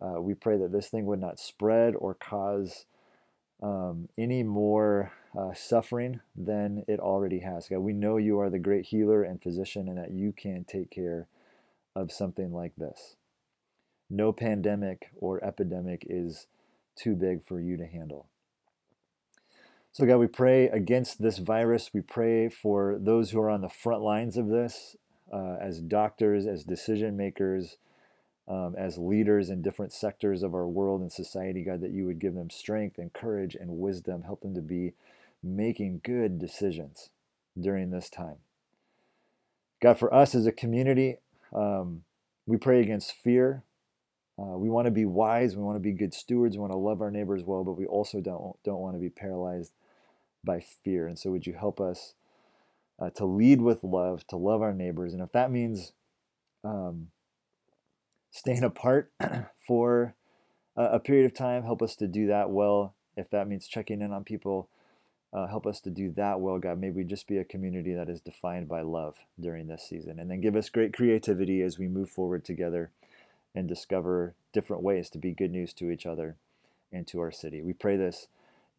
Uh, 0.00 0.20
we 0.20 0.34
pray 0.34 0.56
that 0.56 0.72
this 0.72 0.88
thing 0.88 1.06
would 1.06 1.20
not 1.20 1.38
spread 1.38 1.94
or 1.94 2.14
cause 2.14 2.86
um, 3.62 4.08
any 4.16 4.42
more 4.42 5.12
uh, 5.36 5.54
suffering 5.54 6.20
than 6.36 6.84
it 6.88 7.00
already 7.00 7.40
has. 7.40 7.68
God, 7.68 7.80
we 7.80 7.92
know 7.92 8.16
you 8.16 8.40
are 8.40 8.50
the 8.50 8.58
great 8.58 8.86
healer 8.86 9.22
and 9.22 9.42
physician 9.42 9.88
and 9.88 9.98
that 9.98 10.10
you 10.10 10.32
can 10.32 10.64
take 10.64 10.90
care 10.90 11.28
of 11.94 12.12
something 12.12 12.52
like 12.52 12.74
this. 12.76 13.16
No 14.08 14.32
pandemic 14.32 15.10
or 15.16 15.42
epidemic 15.44 16.04
is 16.08 16.46
too 16.96 17.14
big 17.14 17.44
for 17.44 17.60
you 17.60 17.76
to 17.76 17.86
handle. 17.86 18.26
So, 19.92 20.06
God, 20.06 20.18
we 20.18 20.26
pray 20.26 20.68
against 20.68 21.20
this 21.20 21.38
virus. 21.38 21.90
We 21.92 22.00
pray 22.00 22.48
for 22.48 22.96
those 23.00 23.30
who 23.30 23.40
are 23.40 23.50
on 23.50 23.60
the 23.60 23.68
front 23.68 24.02
lines 24.02 24.36
of 24.36 24.48
this 24.48 24.96
uh, 25.32 25.56
as 25.60 25.80
doctors, 25.80 26.46
as 26.46 26.64
decision 26.64 27.16
makers, 27.16 27.76
um, 28.48 28.74
as 28.76 28.98
leaders 28.98 29.48
in 29.50 29.62
different 29.62 29.92
sectors 29.92 30.42
of 30.42 30.54
our 30.54 30.66
world 30.66 31.00
and 31.00 31.12
society, 31.12 31.62
God, 31.62 31.80
that 31.80 31.92
you 31.92 32.04
would 32.06 32.18
give 32.18 32.34
them 32.34 32.50
strength 32.50 32.98
and 32.98 33.12
courage 33.12 33.54
and 33.54 33.78
wisdom, 33.78 34.22
help 34.22 34.40
them 34.42 34.54
to 34.54 34.62
be 34.62 34.92
making 35.42 36.00
good 36.04 36.38
decisions 36.38 37.10
during 37.58 37.90
this 37.90 38.08
time. 38.10 38.36
God, 39.82 39.98
for 39.98 40.12
us 40.12 40.34
as 40.34 40.46
a 40.46 40.52
community, 40.52 41.16
um, 41.54 42.02
we 42.46 42.56
pray 42.56 42.80
against 42.80 43.12
fear. 43.12 43.62
Uh, 44.38 44.56
we 44.56 44.70
want 44.70 44.86
to 44.86 44.90
be 44.90 45.04
wise. 45.04 45.56
We 45.56 45.62
want 45.62 45.76
to 45.76 45.80
be 45.80 45.92
good 45.92 46.14
stewards. 46.14 46.56
We 46.56 46.60
want 46.60 46.72
to 46.72 46.78
love 46.78 47.00
our 47.00 47.10
neighbors 47.10 47.42
well, 47.44 47.64
but 47.64 47.78
we 47.78 47.86
also 47.86 48.20
don't 48.20 48.56
don't 48.64 48.80
want 48.80 48.94
to 48.96 49.00
be 49.00 49.10
paralyzed 49.10 49.72
by 50.44 50.60
fear. 50.60 51.06
And 51.06 51.18
so, 51.18 51.30
would 51.30 51.46
you 51.46 51.54
help 51.54 51.80
us 51.80 52.14
uh, 52.98 53.10
to 53.10 53.24
lead 53.24 53.60
with 53.60 53.84
love, 53.84 54.26
to 54.28 54.36
love 54.36 54.62
our 54.62 54.72
neighbors? 54.72 55.12
And 55.12 55.22
if 55.22 55.32
that 55.32 55.50
means 55.50 55.92
um, 56.64 57.08
staying 58.30 58.64
apart 58.64 59.12
for 59.66 60.14
a, 60.76 60.84
a, 60.84 61.00
period 61.00 61.26
of 61.26 61.34
time, 61.34 61.62
help 61.64 61.82
us 61.82 61.96
to 61.96 62.06
do 62.06 62.26
that 62.28 62.50
well. 62.50 62.94
If 63.16 63.30
that 63.30 63.48
means 63.48 63.66
checking 63.66 64.00
in 64.00 64.12
on 64.12 64.24
people, 64.24 64.68
uh, 65.32 65.46
help 65.46 65.66
us 65.66 65.80
to 65.82 65.90
do 65.90 66.10
that 66.12 66.40
well, 66.40 66.58
God. 66.58 66.80
May 66.80 66.90
we 66.90 67.04
just 67.04 67.28
be 67.28 67.38
a 67.38 67.44
community 67.44 67.94
that 67.94 68.08
is 68.08 68.20
defined 68.20 68.68
by 68.68 68.82
love 68.82 69.16
during 69.38 69.68
this 69.68 69.84
season. 69.88 70.18
And 70.18 70.30
then 70.30 70.40
give 70.40 70.56
us 70.56 70.68
great 70.68 70.92
creativity 70.92 71.62
as 71.62 71.78
we 71.78 71.88
move 71.88 72.10
forward 72.10 72.44
together 72.44 72.90
and 73.54 73.68
discover 73.68 74.34
different 74.52 74.82
ways 74.82 75.08
to 75.10 75.18
be 75.18 75.32
good 75.32 75.52
news 75.52 75.72
to 75.74 75.90
each 75.90 76.06
other 76.06 76.36
and 76.92 77.06
to 77.06 77.20
our 77.20 77.30
city. 77.30 77.62
We 77.62 77.72
pray 77.72 77.96
this 77.96 78.26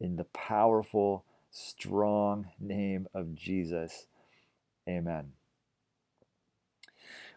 in 0.00 0.16
the 0.16 0.24
powerful, 0.24 1.24
strong 1.50 2.48
name 2.60 3.06
of 3.14 3.34
Jesus. 3.34 4.06
Amen. 4.88 5.32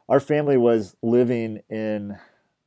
Our 0.09 0.19
family 0.19 0.57
was 0.57 0.95
living 1.01 1.61
in 1.69 2.17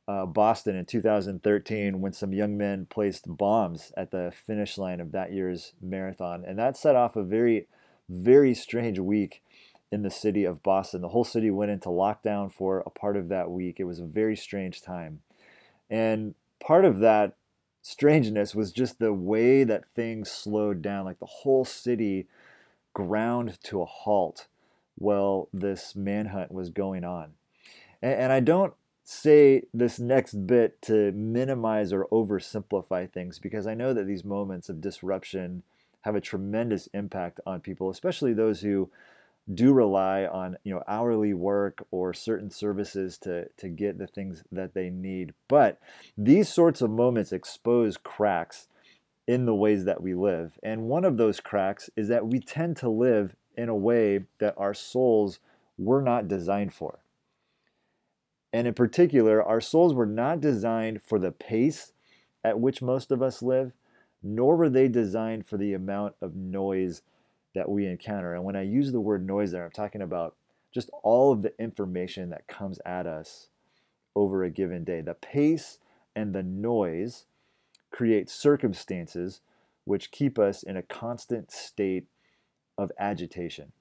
uh, 0.09 0.25
Boston 0.25 0.75
in 0.75 0.85
2013 0.85 2.01
when 2.01 2.13
some 2.13 2.33
young 2.33 2.57
men 2.57 2.87
placed 2.89 3.25
bombs 3.27 3.91
at 3.95 4.09
the 4.09 4.33
finish 4.47 4.75
line 4.75 4.99
of 4.99 5.11
that 5.11 5.31
year's 5.31 5.73
marathon. 5.79 6.43
And 6.43 6.57
that 6.57 6.75
set 6.75 6.95
off 6.95 7.15
a 7.15 7.21
very, 7.21 7.67
very 8.09 8.55
strange 8.55 8.97
week 8.97 9.43
in 9.91 10.01
the 10.01 10.09
city 10.09 10.45
of 10.45 10.63
Boston. 10.63 11.01
The 11.01 11.09
whole 11.09 11.23
city 11.23 11.51
went 11.51 11.69
into 11.69 11.89
lockdown 11.89 12.51
for 12.51 12.79
a 12.87 12.89
part 12.89 13.17
of 13.17 13.29
that 13.29 13.51
week. 13.51 13.79
It 13.79 13.83
was 13.83 13.99
a 13.99 14.05
very 14.05 14.35
strange 14.35 14.81
time. 14.81 15.21
And 15.91 16.33
part 16.59 16.85
of 16.85 16.97
that 16.99 17.35
strangeness 17.83 18.55
was 18.55 18.71
just 18.71 18.97
the 18.97 19.13
way 19.13 19.63
that 19.63 19.85
things 19.85 20.31
slowed 20.31 20.81
down. 20.81 21.05
Like 21.05 21.19
the 21.19 21.27
whole 21.27 21.65
city 21.65 22.27
ground 22.95 23.59
to 23.65 23.83
a 23.83 23.85
halt 23.85 24.47
while 24.95 25.49
this 25.53 25.95
manhunt 25.95 26.51
was 26.51 26.71
going 26.71 27.03
on. 27.03 27.33
And, 28.01 28.13
and 28.13 28.31
I 28.31 28.39
don't 28.39 28.73
say 29.09 29.63
this 29.73 29.99
next 29.99 30.45
bit 30.45 30.79
to 30.83 31.11
minimize 31.13 31.91
or 31.91 32.05
oversimplify 32.11 33.11
things 33.11 33.39
because 33.39 33.65
I 33.65 33.73
know 33.73 33.91
that 33.91 34.05
these 34.05 34.23
moments 34.23 34.69
of 34.69 34.81
disruption 34.81 35.63
have 36.01 36.15
a 36.15 36.21
tremendous 36.21 36.85
impact 36.93 37.39
on 37.43 37.59
people, 37.59 37.89
especially 37.89 38.33
those 38.33 38.61
who 38.61 38.91
do 39.51 39.73
rely 39.73 40.25
on 40.25 40.57
you 40.63 40.71
know 40.71 40.83
hourly 40.87 41.33
work 41.33 41.87
or 41.89 42.13
certain 42.13 42.51
services 42.51 43.17
to 43.17 43.49
to 43.57 43.67
get 43.67 43.97
the 43.97 44.05
things 44.05 44.43
that 44.51 44.75
they 44.75 44.91
need. 44.91 45.33
But 45.47 45.79
these 46.15 46.47
sorts 46.47 46.79
of 46.79 46.91
moments 46.91 47.31
expose 47.31 47.97
cracks 47.97 48.67
in 49.27 49.47
the 49.47 49.55
ways 49.55 49.85
that 49.85 50.03
we 50.03 50.13
live. 50.13 50.59
And 50.61 50.83
one 50.83 51.03
of 51.03 51.17
those 51.17 51.39
cracks 51.39 51.89
is 51.95 52.09
that 52.09 52.27
we 52.27 52.39
tend 52.39 52.77
to 52.77 52.89
live 52.89 53.35
in 53.57 53.69
a 53.69 53.75
way 53.75 54.25
that 54.37 54.53
our 54.55 54.75
souls 54.75 55.39
were 55.79 56.01
not 56.03 56.27
designed 56.27 56.75
for 56.75 56.99
and 58.51 58.67
in 58.67 58.73
particular 58.73 59.43
our 59.43 59.61
souls 59.61 59.93
were 59.93 60.05
not 60.05 60.41
designed 60.41 61.01
for 61.03 61.19
the 61.19 61.31
pace 61.31 61.93
at 62.43 62.59
which 62.59 62.81
most 62.81 63.11
of 63.11 63.21
us 63.21 63.41
live 63.41 63.73
nor 64.21 64.55
were 64.55 64.69
they 64.69 64.87
designed 64.87 65.47
for 65.47 65.57
the 65.57 65.73
amount 65.73 66.15
of 66.21 66.35
noise 66.35 67.01
that 67.55 67.69
we 67.69 67.85
encounter. 67.85 68.33
And 68.33 68.43
when 68.43 68.55
I 68.55 68.63
use 68.63 68.91
the 68.91 68.99
word 68.99 69.25
noise 69.25 69.51
there, 69.51 69.65
I'm 69.65 69.71
talking 69.71 70.01
about 70.01 70.35
just 70.73 70.89
all 71.03 71.31
of 71.31 71.41
the 71.41 71.53
information 71.59 72.29
that 72.29 72.47
comes 72.47 72.79
at 72.85 73.07
us 73.07 73.47
over 74.15 74.43
a 74.43 74.49
given 74.49 74.83
day. 74.83 75.01
The 75.01 75.13
pace 75.13 75.79
and 76.15 76.33
the 76.33 76.43
noise 76.43 77.25
create 77.91 78.29
circumstances 78.29 79.41
which 79.85 80.11
keep 80.11 80.37
us 80.37 80.61
in 80.61 80.77
a 80.77 80.83
constant 80.83 81.51
state 81.51 82.05
of 82.77 82.91
agitation. 82.99 83.71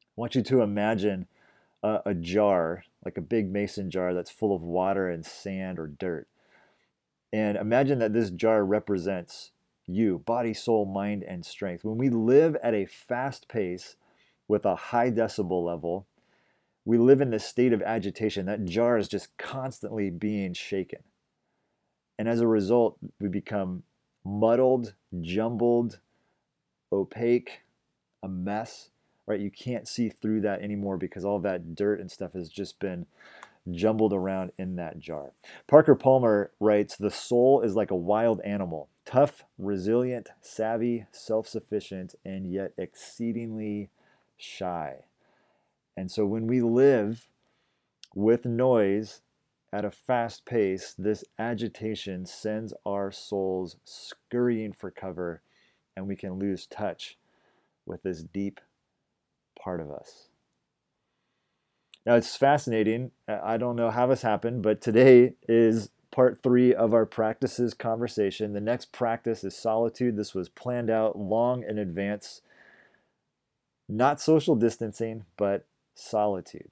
I 0.00 0.20
want 0.20 0.34
you 0.34 0.42
to 0.42 0.62
imagine 0.62 1.26
a, 1.82 2.00
a 2.06 2.14
jar, 2.14 2.84
like 3.04 3.16
a 3.16 3.22
big 3.22 3.50
mason 3.50 3.90
jar 3.90 4.14
that's 4.14 4.30
full 4.30 4.54
of 4.54 4.62
water 4.62 5.08
and 5.08 5.24
sand 5.24 5.78
or 5.78 5.86
dirt. 5.86 6.28
And 7.32 7.56
imagine 7.56 7.98
that 7.98 8.12
this 8.12 8.30
jar 8.30 8.64
represents 8.64 9.52
you, 9.86 10.18
body, 10.18 10.54
soul, 10.54 10.84
mind, 10.86 11.22
and 11.22 11.44
strength. 11.44 11.84
When 11.84 11.98
we 11.98 12.10
live 12.10 12.56
at 12.62 12.74
a 12.74 12.86
fast 12.86 13.48
pace 13.48 13.96
with 14.46 14.64
a 14.64 14.76
high 14.76 15.10
decibel 15.10 15.64
level, 15.64 16.06
we 16.84 16.98
live 16.98 17.20
in 17.20 17.30
this 17.30 17.44
state 17.44 17.72
of 17.72 17.82
agitation. 17.82 18.46
That 18.46 18.64
jar 18.64 18.96
is 18.96 19.08
just 19.08 19.36
constantly 19.36 20.10
being 20.10 20.54
shaken. 20.54 21.00
And 22.18 22.28
as 22.28 22.40
a 22.40 22.46
result, 22.46 22.98
we 23.20 23.28
become 23.28 23.82
muddled, 24.24 24.94
jumbled, 25.20 26.00
opaque, 26.90 27.60
a 28.22 28.28
mess, 28.28 28.90
right? 29.28 29.40
You 29.40 29.50
can't 29.50 29.86
see 29.86 30.08
through 30.08 30.40
that 30.40 30.62
anymore 30.62 30.96
because 30.96 31.24
all 31.24 31.38
that 31.40 31.74
dirt 31.74 32.00
and 32.00 32.10
stuff 32.10 32.32
has 32.32 32.48
just 32.48 32.80
been 32.80 33.06
jumbled 33.70 34.14
around 34.14 34.52
in 34.58 34.76
that 34.76 34.98
jar. 34.98 35.32
Parker 35.66 35.94
Palmer 35.94 36.50
writes 36.58 36.96
The 36.96 37.10
soul 37.10 37.60
is 37.60 37.76
like 37.76 37.90
a 37.90 37.96
wild 37.96 38.40
animal, 38.40 38.88
tough, 39.04 39.44
resilient, 39.58 40.30
savvy, 40.40 41.06
self 41.12 41.46
sufficient, 41.46 42.14
and 42.24 42.50
yet 42.50 42.72
exceedingly 42.78 43.90
shy. 44.38 45.04
And 45.94 46.10
so 46.10 46.24
when 46.24 46.46
we 46.46 46.62
live 46.62 47.28
with 48.14 48.46
noise 48.46 49.20
at 49.72 49.84
a 49.84 49.90
fast 49.90 50.46
pace, 50.46 50.94
this 50.96 51.22
agitation 51.38 52.24
sends 52.24 52.72
our 52.86 53.12
souls 53.12 53.76
scurrying 53.84 54.72
for 54.72 54.90
cover, 54.90 55.42
and 55.94 56.08
we 56.08 56.16
can 56.16 56.38
lose 56.38 56.66
touch 56.66 57.18
with 57.84 58.02
this 58.02 58.22
deep 58.22 58.60
part 59.68 59.82
of 59.82 59.90
us. 59.90 60.28
Now, 62.06 62.14
it's 62.14 62.34
fascinating. 62.34 63.10
I 63.28 63.58
don't 63.58 63.76
know 63.76 63.90
how 63.90 64.06
this 64.06 64.22
happened, 64.22 64.62
but 64.62 64.80
today 64.80 65.34
is 65.46 65.90
part 66.10 66.42
three 66.42 66.72
of 66.74 66.94
our 66.94 67.04
practices 67.04 67.74
conversation. 67.74 68.54
The 68.54 68.62
next 68.62 68.92
practice 68.92 69.44
is 69.44 69.54
solitude. 69.54 70.16
This 70.16 70.34
was 70.34 70.48
planned 70.48 70.88
out 70.88 71.18
long 71.18 71.64
in 71.68 71.76
advance. 71.76 72.40
Not 73.90 74.22
social 74.22 74.56
distancing, 74.56 75.26
but 75.36 75.66
solitude. 75.94 76.70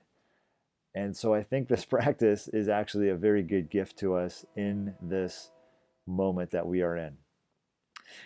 And 0.95 1.15
so 1.15 1.35
I 1.35 1.43
think 1.43 1.69
this 1.69 1.85
practice 1.97 2.49
is 2.49 2.67
actually 2.67 3.11
a 3.11 3.15
very 3.15 3.43
good 3.43 3.69
gift 3.69 3.99
to 3.99 4.15
us 4.15 4.47
in 4.57 4.95
this 5.03 5.51
moment 6.07 6.51
that 6.53 6.67
we 6.67 6.81
are 6.81 6.97
in. 6.97 7.19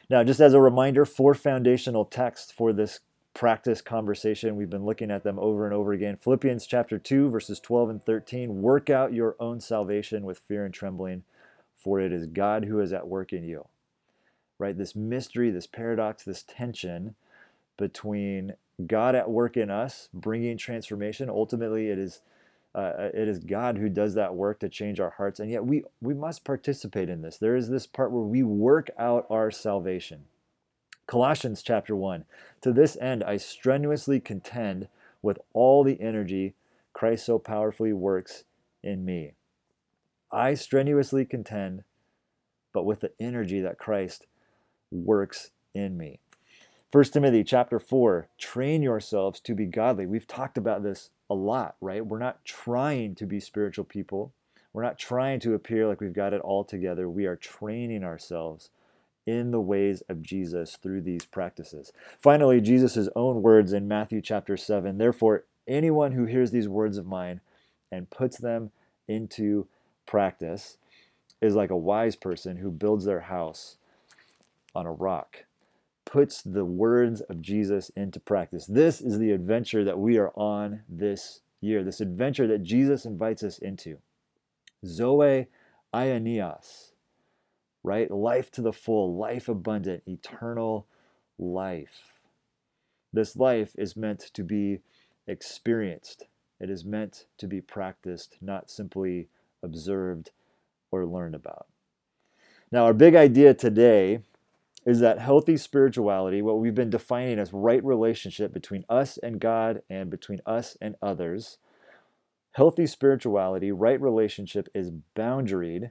Now, 0.08 0.22
just 0.22 0.38
as 0.38 0.54
a 0.54 0.60
reminder, 0.60 1.04
four 1.04 1.34
foundational 1.34 2.04
texts 2.04 2.52
for 2.52 2.72
this 2.72 3.00
practice 3.34 3.80
conversation. 3.80 4.56
We've 4.56 4.70
been 4.70 4.84
looking 4.84 5.10
at 5.10 5.22
them 5.22 5.38
over 5.38 5.64
and 5.64 5.75
over 5.75 5.92
again. 5.92 6.16
Philippians 6.16 6.66
chapter 6.66 6.99
2, 6.99 7.30
verses 7.30 7.60
12 7.60 7.90
and 7.90 8.02
13. 8.02 8.62
Work 8.62 8.90
out 8.90 9.12
your 9.12 9.37
own 9.38 9.60
salvation 9.60 10.25
with 10.25 10.38
fear 10.38 10.64
and 10.64 10.75
trembling, 10.75 11.25
for 11.75 12.00
it 12.00 12.12
is 12.12 12.26
God 12.26 12.64
who 12.64 12.80
is 12.80 12.92
at 12.92 13.08
work 13.08 13.32
in 13.32 13.44
you. 13.44 13.66
Right? 14.58 14.76
This 14.76 14.94
mystery, 14.94 15.50
this 15.50 15.66
paradox, 15.66 16.22
this 16.22 16.44
tension 16.46 17.14
between 17.76 18.54
God 18.87 19.14
at 19.14 19.30
work 19.30 19.56
in 19.56 19.70
us, 19.70 20.08
bringing 20.12 20.56
transformation. 20.56 21.28
Ultimately, 21.30 21.88
it 21.88 21.99
is 21.99 22.22
uh, 22.72 23.10
it 23.12 23.26
is 23.26 23.40
God 23.40 23.78
who 23.78 23.88
does 23.88 24.14
that 24.14 24.34
work 24.37 24.60
to 24.60 24.68
change 24.68 25.00
our 25.00 25.10
hearts, 25.10 25.40
and 25.40 25.50
yet 25.50 25.64
we 25.64 25.82
we 26.00 26.14
must 26.14 26.44
participate 26.44 27.08
in 27.08 27.22
this. 27.22 27.37
There 27.37 27.56
is 27.56 27.68
this 27.68 27.87
part 27.87 28.12
where 28.12 28.22
we 28.22 28.42
work 28.42 28.90
out 28.99 29.26
our 29.28 29.50
salvation. 29.50 30.26
Colossians 31.07 31.62
chapter 31.62 31.97
one. 31.97 32.25
To 32.62 32.73
this 32.73 32.97
end, 33.00 33.25
I 33.25 33.37
strenuously 33.37 34.21
contend 34.21 34.88
with 35.23 35.38
all 35.52 35.85
the 35.85 36.00
energy 36.00 36.54
Christ 36.92 37.26
so 37.26 37.38
powerfully 37.38 37.92
works 37.92 38.45
in 38.83 39.04
me. 39.04 39.33
I 40.33 40.54
strenuously 40.54 41.25
contend, 41.25 41.83
but 42.73 42.85
with 42.85 43.00
the 43.00 43.12
energy 43.19 43.61
that 43.61 43.78
Christ 43.78 44.26
works 44.90 45.50
in 45.75 45.97
me. 45.97 46.21
1 46.92 47.04
Timothy 47.04 47.45
chapter 47.45 47.78
4, 47.78 48.28
train 48.37 48.83
yourselves 48.83 49.38
to 49.40 49.54
be 49.54 49.66
godly. 49.66 50.07
We've 50.07 50.26
talked 50.26 50.59
about 50.59 50.83
this 50.83 51.11
a 51.28 51.35
lot, 51.35 51.76
right? 51.80 52.04
We're 52.04 52.19
not 52.19 52.45
trying 52.45 53.14
to 53.16 53.26
be 53.26 53.38
spiritual 53.38 53.85
people. 53.85 54.33
We're 54.73 54.83
not 54.83 54.99
trying 54.99 55.38
to 55.40 55.54
appear 55.54 55.87
like 55.87 56.00
we've 56.00 56.12
got 56.12 56.33
it 56.33 56.40
all 56.40 56.64
together. 56.64 57.09
We 57.09 57.26
are 57.26 57.37
training 57.37 58.02
ourselves 58.02 58.71
in 59.26 59.50
the 59.50 59.60
ways 59.60 60.02
of 60.08 60.22
Jesus 60.22 60.76
through 60.76 61.02
these 61.02 61.24
practices. 61.24 61.92
Finally, 62.18 62.60
Jesus' 62.60 63.08
own 63.14 63.42
words 63.42 63.72
in 63.72 63.88
Matthew 63.88 64.20
chapter 64.20 64.56
7 64.56 64.98
Therefore, 64.98 65.44
anyone 65.68 66.12
who 66.12 66.24
hears 66.24 66.50
these 66.50 66.68
words 66.68 66.96
of 66.98 67.06
mine 67.06 67.40
and 67.92 68.10
puts 68.10 68.38
them 68.38 68.70
into 69.08 69.66
practice 70.06 70.78
is 71.40 71.54
like 71.54 71.70
a 71.70 71.76
wise 71.76 72.16
person 72.16 72.58
who 72.58 72.70
builds 72.70 73.04
their 73.04 73.20
house 73.20 73.76
on 74.74 74.86
a 74.86 74.92
rock 74.92 75.44
puts 76.10 76.42
the 76.42 76.64
words 76.64 77.20
of 77.22 77.40
Jesus 77.40 77.90
into 77.96 78.18
practice. 78.18 78.66
This 78.66 79.00
is 79.00 79.18
the 79.18 79.30
adventure 79.30 79.84
that 79.84 79.98
we 79.98 80.18
are 80.18 80.32
on 80.34 80.82
this 80.88 81.40
year, 81.60 81.84
this 81.84 82.00
adventure 82.00 82.48
that 82.48 82.64
Jesus 82.64 83.04
invites 83.04 83.44
us 83.44 83.58
into. 83.58 83.98
Zoe 84.84 85.46
aionios, 85.94 86.89
right? 87.82 88.10
Life 88.10 88.50
to 88.52 88.62
the 88.62 88.72
full, 88.72 89.16
life 89.16 89.49
abundant, 89.49 90.02
eternal 90.06 90.87
life. 91.38 92.12
This 93.12 93.37
life 93.37 93.72
is 93.76 93.96
meant 93.96 94.20
to 94.34 94.44
be 94.44 94.80
experienced. 95.26 96.26
It 96.60 96.70
is 96.70 96.84
meant 96.84 97.26
to 97.38 97.46
be 97.46 97.60
practiced, 97.60 98.37
not 98.40 98.70
simply 98.70 99.28
observed 99.62 100.30
or 100.90 101.06
learned 101.06 101.34
about. 101.34 101.66
Now, 102.70 102.84
our 102.84 102.94
big 102.94 103.14
idea 103.16 103.54
today 103.54 104.20
is 104.87 105.00
that 105.00 105.18
healthy 105.18 105.56
spirituality, 105.56 106.40
what 106.40 106.58
we've 106.58 106.75
been 106.75 106.90
defining 106.90 107.38
as 107.38 107.52
right 107.52 107.84
relationship 107.84 108.52
between 108.52 108.84
us 108.88 109.18
and 109.18 109.40
God 109.40 109.82
and 109.90 110.08
between 110.08 110.40
us 110.46 110.76
and 110.80 110.94
others, 111.02 111.58
healthy 112.52 112.87
spirituality, 112.87 113.72
right 113.72 114.00
relationship 114.00 114.68
is 114.75 114.92
boundaried 115.16 115.90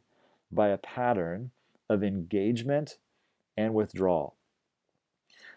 by 0.52 0.70
a 0.70 0.78
pattern 0.78 1.52
of 1.90 2.04
engagement 2.04 2.98
and 3.58 3.74
withdrawal. 3.74 4.36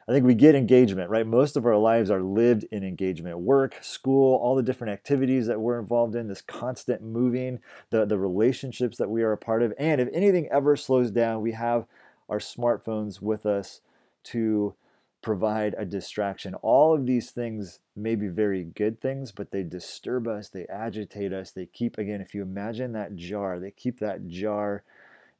I 0.09 0.13
think 0.13 0.27
we 0.27 0.35
get 0.35 0.57
engagement, 0.57 1.11
right? 1.11 1.27
Most 1.27 1.57
of 1.57 1.65
our 1.65 1.77
lives 1.77 2.11
are 2.11 2.23
lived 2.23 2.65
in 2.73 2.83
engagement. 2.83 3.39
Work, 3.39 3.77
school, 3.83 4.37
all 4.37 4.57
the 4.57 4.63
different 4.63 4.93
activities 4.93 5.47
that 5.47 5.61
we're 5.61 5.79
involved 5.79 6.17
in, 6.17 6.27
this 6.27 6.43
constant 6.43 7.03
moving, 7.03 7.61
the, 7.91 8.05
the 8.05 8.19
relationships 8.19 8.99
that 8.99 9.11
we 9.11 9.23
are 9.23 9.33
a 9.33 9.39
part 9.39 9.63
of. 9.63 9.73
And 9.79 10.01
if 10.01 10.09
anything 10.13 10.49
ever 10.51 10.77
slows 10.77 11.13
down, 11.13 11.41
we 11.41 11.53
have 11.53 11.87
our 12.29 12.41
smartphones 12.41 13.23
with 13.23 13.47
us 13.47 13.81
to 14.25 14.75
provide 15.23 15.77
a 15.79 15.85
distraction. 15.85 16.55
All 16.57 16.93
of 16.93 17.07
these 17.07 17.31
things 17.31 17.79
may 17.95 18.17
be 18.17 18.27
very 18.27 18.65
good 18.65 19.01
things, 19.01 19.31
but 19.31 19.53
they 19.53 19.63
disturb 19.63 20.27
us, 20.27 20.49
they 20.49 20.67
agitate 20.67 21.33
us, 21.33 21.53
they 21.53 21.67
keep, 21.67 21.97
again, 21.97 22.21
if 22.21 22.35
you 22.35 22.43
imagine 22.43 22.93
that 22.93 23.15
jar, 23.15 23.61
they 23.61 23.71
keep 23.71 24.01
that 24.01 24.27
jar 24.27 24.83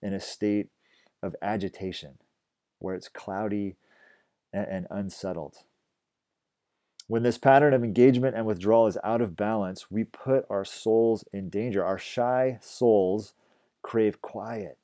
in 0.01 0.15
a 0.15 0.21
state 0.21 0.69
of 1.23 1.37
agitation 1.43 2.19
where 2.79 2.95
it's 2.95 3.09
cloudy 3.09 3.77
and, 4.53 4.87
unsettled. 4.91 5.57
When 7.07 7.23
this 7.23 7.39
pattern 7.39 7.75
of 7.75 7.85
engagement 7.85 8.37
and 8.37 8.47
withdrawal 8.47 8.87
is 8.87 8.99
out 9.03 9.21
of 9.21 9.37
balance, 9.37 9.91
we 9.91 10.05
put 10.05 10.47
our 10.51 10.65
souls 10.65 11.25
in 11.33 11.49
danger. 11.49 11.85
Our 11.85 11.99
shy 11.99 12.59
souls 12.61 13.35
crave 13.83 14.21
quiet, 14.23 14.79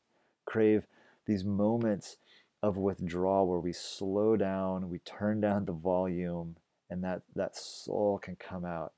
crave 0.46 0.86
these 1.26 1.44
moments 1.44 2.16
of 2.62 2.76
withdrawal 2.76 3.46
where 3.46 3.60
we 3.60 3.72
slow 3.72 4.36
down, 4.36 4.90
we 4.90 4.98
turn 4.98 5.40
down 5.40 5.64
the 5.64 5.72
volume, 5.72 6.56
and 6.90 7.04
that, 7.04 7.22
that 7.36 7.56
soul 7.56 8.18
can 8.18 8.36
come 8.36 8.64
out 8.64 8.92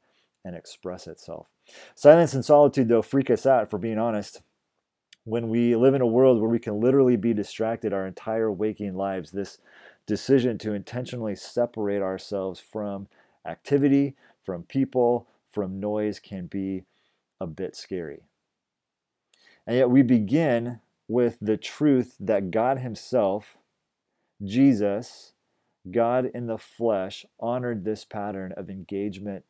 and 0.45 0.57
express 0.57 1.07
itself. 1.07 1.47
Silence 1.95 2.33
and 2.33 2.45
solitude, 2.45 2.89
though, 2.89 3.03
freak 3.03 3.31
us 3.31 3.45
out, 3.45 3.69
for 3.71 3.79
being 3.79 3.99
honest. 3.99 4.41
When 5.25 5.49
we 5.49 5.77
live 5.77 5.95
in 5.95 6.01
a 6.01 6.07
world 6.07 6.41
where 6.41 6.51
we 6.51 6.59
can 6.59 6.81
literally 6.81 7.17
be 7.17 7.35
distracted 7.35 7.93
our 7.93 8.07
entire 8.07 8.51
waking 8.51 8.95
lives, 8.95 9.31
this 9.31 9.59
decision 10.07 10.59
to 10.59 10.73
intentionally 10.73 11.37
separate 11.37 12.03
ourselves 12.03 12.59
from 12.59 13.09
activity, 13.47 14.17
from 14.43 14.63
people, 14.65 15.29
from 15.51 15.79
noise 15.81 16.19
can 16.19 16.47
be 16.47 16.85
a 17.41 17.47
bit 17.47 17.77
scary. 17.77 18.23
And 19.67 19.77
yet 19.77 19.91
we 19.91 20.03
begin 20.03 20.81
with 21.07 21.37
the 21.41 21.57
truth 21.57 22.17
that 22.21 22.51
God 22.51 22.79
Himself 22.79 23.57
Jesus, 24.43 25.35
God 25.91 26.31
in 26.35 26.47
the 26.47 26.59
flesh, 26.59 27.27
honored 27.39 27.85
this 27.85 28.05
pattern 28.05 28.53
of 28.57 28.71
engagement 28.71 29.45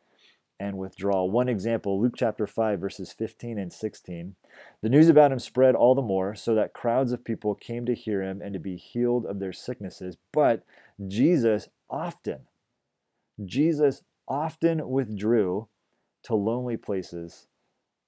and 0.61 0.76
withdraw. 0.76 1.25
One 1.25 1.49
example, 1.49 2.00
Luke 2.00 2.12
chapter 2.17 2.47
5, 2.47 2.79
verses 2.79 3.12
15 3.12 3.59
and 3.59 3.73
16. 3.73 4.37
The 4.83 4.88
news 4.90 5.09
about 5.09 5.33
him 5.33 5.38
spread 5.38 5.75
all 5.75 5.95
the 5.95 6.02
more, 6.02 6.35
so 6.35 6.55
that 6.55 6.75
crowds 6.75 7.12
of 7.12 7.25
people 7.25 7.55
came 7.55 7.87
to 7.87 7.95
hear 7.95 8.23
him 8.23 8.43
and 8.43 8.52
to 8.52 8.61
be 8.61 8.76
healed 8.76 9.25
of 9.25 9.40
their 9.40 9.55
sicknesses. 9.55 10.19
But 10.33 10.62
Jesus 11.09 11.69
often, 11.88 12.40
Jesus 13.43 14.02
often 14.29 14.90
withdrew 14.90 15.69
to 16.25 16.35
lonely 16.35 16.76
places 16.76 17.47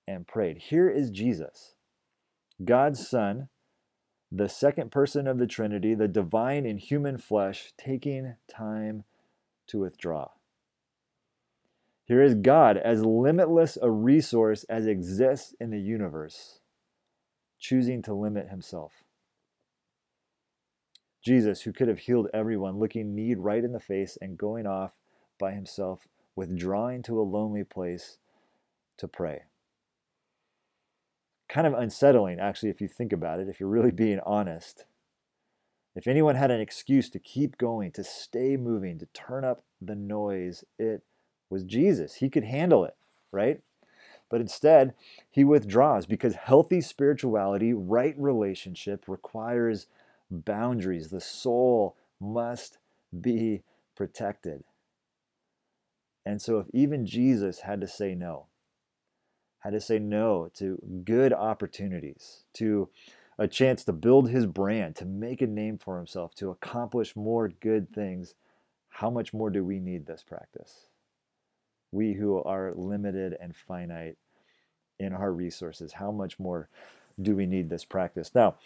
and 0.06 0.26
prayed. 0.26 0.58
Here 0.58 0.90
is 0.90 1.10
Jesus, 1.10 1.74
God's 2.62 3.08
Son, 3.08 3.48
the 4.30 4.48
second 4.48 4.90
person 4.90 5.26
of 5.26 5.38
the 5.38 5.46
Trinity, 5.46 5.94
the 5.94 6.06
divine 6.06 6.66
in 6.66 6.76
human 6.76 7.16
flesh, 7.16 7.72
taking 7.78 8.34
time 8.46 9.04
to 9.68 9.78
withdraw. 9.78 10.28
Here 12.04 12.22
is 12.22 12.34
God 12.34 12.76
as 12.76 13.04
limitless 13.04 13.78
a 13.80 13.90
resource 13.90 14.64
as 14.64 14.86
exists 14.86 15.54
in 15.60 15.70
the 15.70 15.80
universe, 15.80 16.60
choosing 17.58 18.02
to 18.02 18.14
limit 18.14 18.48
himself. 18.48 18.92
Jesus, 21.24 21.62
who 21.62 21.72
could 21.72 21.86
have 21.86 22.00
healed 22.00 22.28
everyone, 22.34 22.78
looking 22.78 23.14
need 23.14 23.38
right 23.38 23.62
in 23.62 23.72
the 23.72 23.80
face 23.80 24.18
and 24.20 24.36
going 24.36 24.66
off 24.66 24.92
by 25.38 25.52
himself, 25.52 26.08
withdrawing 26.34 27.02
to 27.04 27.20
a 27.20 27.22
lonely 27.22 27.62
place 27.62 28.18
to 28.98 29.06
pray. 29.06 29.42
Kind 31.48 31.66
of 31.66 31.74
unsettling, 31.74 32.40
actually, 32.40 32.70
if 32.70 32.80
you 32.80 32.88
think 32.88 33.12
about 33.12 33.38
it, 33.38 33.48
if 33.48 33.60
you're 33.60 33.68
really 33.68 33.92
being 33.92 34.18
honest. 34.26 34.86
If 35.94 36.08
anyone 36.08 36.34
had 36.34 36.50
an 36.50 36.60
excuse 36.60 37.10
to 37.10 37.18
keep 37.18 37.58
going, 37.58 37.92
to 37.92 38.02
stay 38.02 38.56
moving, 38.56 38.98
to 38.98 39.06
turn 39.06 39.44
up 39.44 39.62
the 39.80 39.94
noise, 39.94 40.64
it 40.78 41.02
was 41.52 41.64
Jesus. 41.64 42.14
He 42.14 42.30
could 42.30 42.44
handle 42.44 42.84
it, 42.84 42.96
right? 43.30 43.60
But 44.30 44.40
instead, 44.40 44.94
he 45.30 45.44
withdraws 45.44 46.06
because 46.06 46.34
healthy 46.34 46.80
spirituality, 46.80 47.74
right 47.74 48.14
relationship, 48.16 49.04
requires 49.06 49.86
boundaries. 50.30 51.10
The 51.10 51.20
soul 51.20 51.94
must 52.18 52.78
be 53.20 53.62
protected. 53.94 54.64
And 56.24 56.40
so, 56.40 56.58
if 56.58 56.66
even 56.72 57.04
Jesus 57.04 57.60
had 57.60 57.80
to 57.82 57.88
say 57.88 58.14
no, 58.14 58.46
had 59.58 59.74
to 59.74 59.80
say 59.80 59.98
no 59.98 60.50
to 60.54 60.78
good 61.04 61.32
opportunities, 61.32 62.44
to 62.54 62.88
a 63.38 63.46
chance 63.46 63.84
to 63.84 63.92
build 63.92 64.30
his 64.30 64.46
brand, 64.46 64.96
to 64.96 65.04
make 65.04 65.42
a 65.42 65.46
name 65.46 65.76
for 65.76 65.98
himself, 65.98 66.34
to 66.36 66.50
accomplish 66.50 67.14
more 67.14 67.48
good 67.48 67.92
things, 67.92 68.34
how 68.88 69.10
much 69.10 69.34
more 69.34 69.50
do 69.50 69.64
we 69.64 69.78
need 69.78 70.06
this 70.06 70.22
practice? 70.22 70.86
We 71.92 72.14
who 72.14 72.42
are 72.42 72.72
limited 72.74 73.36
and 73.40 73.54
finite 73.54 74.16
in 74.98 75.12
our 75.12 75.32
resources, 75.32 75.92
how 75.92 76.10
much 76.10 76.38
more 76.38 76.68
do 77.20 77.36
we 77.36 77.46
need 77.46 77.70
this 77.70 77.84
practice? 77.84 78.32
Now, 78.34 78.56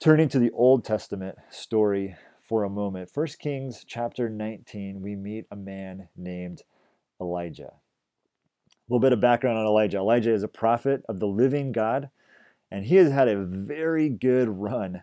Turning 0.00 0.30
to 0.30 0.38
the 0.38 0.50
Old 0.52 0.82
Testament 0.82 1.36
story 1.50 2.16
for 2.40 2.64
a 2.64 2.70
moment, 2.70 3.10
1 3.12 3.26
Kings 3.38 3.84
chapter 3.86 4.30
19, 4.30 5.02
we 5.02 5.14
meet 5.14 5.44
a 5.50 5.56
man 5.56 6.08
named 6.16 6.62
Elijah. 7.20 7.74
A 7.74 8.88
little 8.88 8.98
bit 8.98 9.12
of 9.12 9.20
background 9.20 9.58
on 9.58 9.66
Elijah. 9.66 9.98
Elijah 9.98 10.32
is 10.32 10.42
a 10.42 10.48
prophet 10.48 11.04
of 11.06 11.20
the 11.20 11.26
living 11.26 11.70
God, 11.70 12.08
and 12.70 12.86
he 12.86 12.96
has 12.96 13.12
had 13.12 13.28
a 13.28 13.44
very 13.44 14.08
good 14.08 14.48
run 14.48 15.02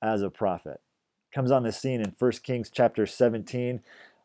as 0.00 0.22
a 0.22 0.30
prophet. 0.30 0.80
Comes 1.34 1.50
on 1.50 1.64
the 1.64 1.72
scene 1.72 2.00
in 2.00 2.14
1 2.16 2.32
Kings 2.44 2.70
chapter 2.72 3.06
17. 3.06 3.80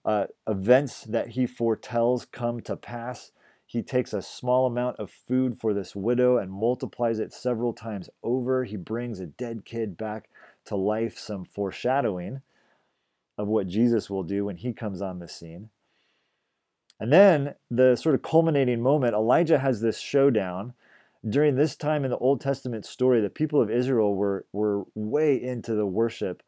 Uh, 0.05 0.25
events 0.47 1.03
that 1.03 1.29
he 1.29 1.45
foretells 1.45 2.25
come 2.25 2.61
to 2.61 2.75
pass 2.75 3.31
he 3.73 3.81
takes 3.81 4.13
a 4.13 4.21
small 4.21 4.67
amount 4.67 4.99
of 4.99 5.09
food 5.09 5.59
for 5.59 5.73
this 5.73 5.95
widow 5.95 6.37
and 6.37 6.51
multiplies 6.51 7.17
it 7.17 7.33
several 7.33 7.73
times 7.73 8.07
over. 8.21 8.65
He 8.65 8.77
brings 8.77 9.19
a 9.19 9.25
dead 9.25 9.65
kid 9.65 9.97
back 9.97 10.29
to 10.65 10.75
life, 10.75 11.17
some 11.17 11.43
foreshadowing 11.43 12.41
of 13.35 13.47
what 13.47 13.65
Jesus 13.65 14.11
will 14.11 14.21
do 14.21 14.45
when 14.45 14.57
he 14.57 14.73
comes 14.73 15.01
on 15.01 15.17
the 15.17 15.27
scene. 15.27 15.69
And 16.99 17.11
then 17.11 17.55
the 17.71 17.95
sort 17.95 18.13
of 18.13 18.21
culminating 18.21 18.79
moment, 18.79 19.15
Elijah 19.15 19.57
has 19.57 19.81
this 19.81 19.97
showdown. 19.97 20.75
During 21.27 21.55
this 21.55 21.75
time 21.75 22.05
in 22.05 22.11
the 22.11 22.17
Old 22.17 22.41
Testament 22.41 22.85
story, 22.85 23.21
the 23.21 23.29
people 23.31 23.59
of 23.59 23.71
Israel 23.71 24.13
were, 24.15 24.45
were 24.53 24.83
way 24.93 25.41
into 25.41 25.73
the 25.73 25.87
worship 25.87 26.43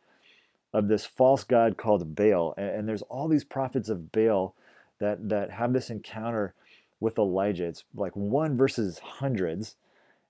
of 0.75 0.89
this 0.89 1.05
false 1.05 1.45
god 1.45 1.77
called 1.77 2.15
Baal. 2.15 2.53
And, 2.57 2.69
and 2.69 2.89
there's 2.89 3.01
all 3.03 3.29
these 3.29 3.45
prophets 3.45 3.87
of 3.87 4.11
Baal 4.11 4.53
that, 4.99 5.29
that 5.29 5.51
have 5.51 5.71
this 5.71 5.89
encounter 5.89 6.53
with 6.99 7.17
Elijah. 7.17 7.65
It's 7.65 7.85
like 7.95 8.13
one 8.13 8.57
versus 8.57 8.99
hundreds. 8.99 9.77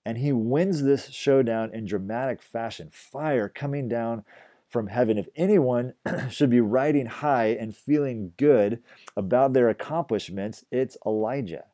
And 0.06 0.20
he 0.20 0.32
wins 0.32 0.84
this 0.84 1.10
showdown 1.10 1.74
in 1.74 1.86
dramatic 1.86 2.44
fashion. 2.44 2.90
Fire 2.92 3.50
coming 3.50 3.90
down 3.90 4.24
from 4.70 4.86
heaven. 4.86 5.18
If 5.18 5.28
anyone 5.36 5.94
should 6.30 6.52
be 6.52 6.62
riding 6.62 7.08
high 7.08 7.48
and 7.48 7.76
feeling 7.76 8.34
good 8.38 8.84
about 9.18 9.54
their 9.54 9.68
accomplishments, 9.68 10.64
it's 10.72 10.96
Elijah. 11.08 11.66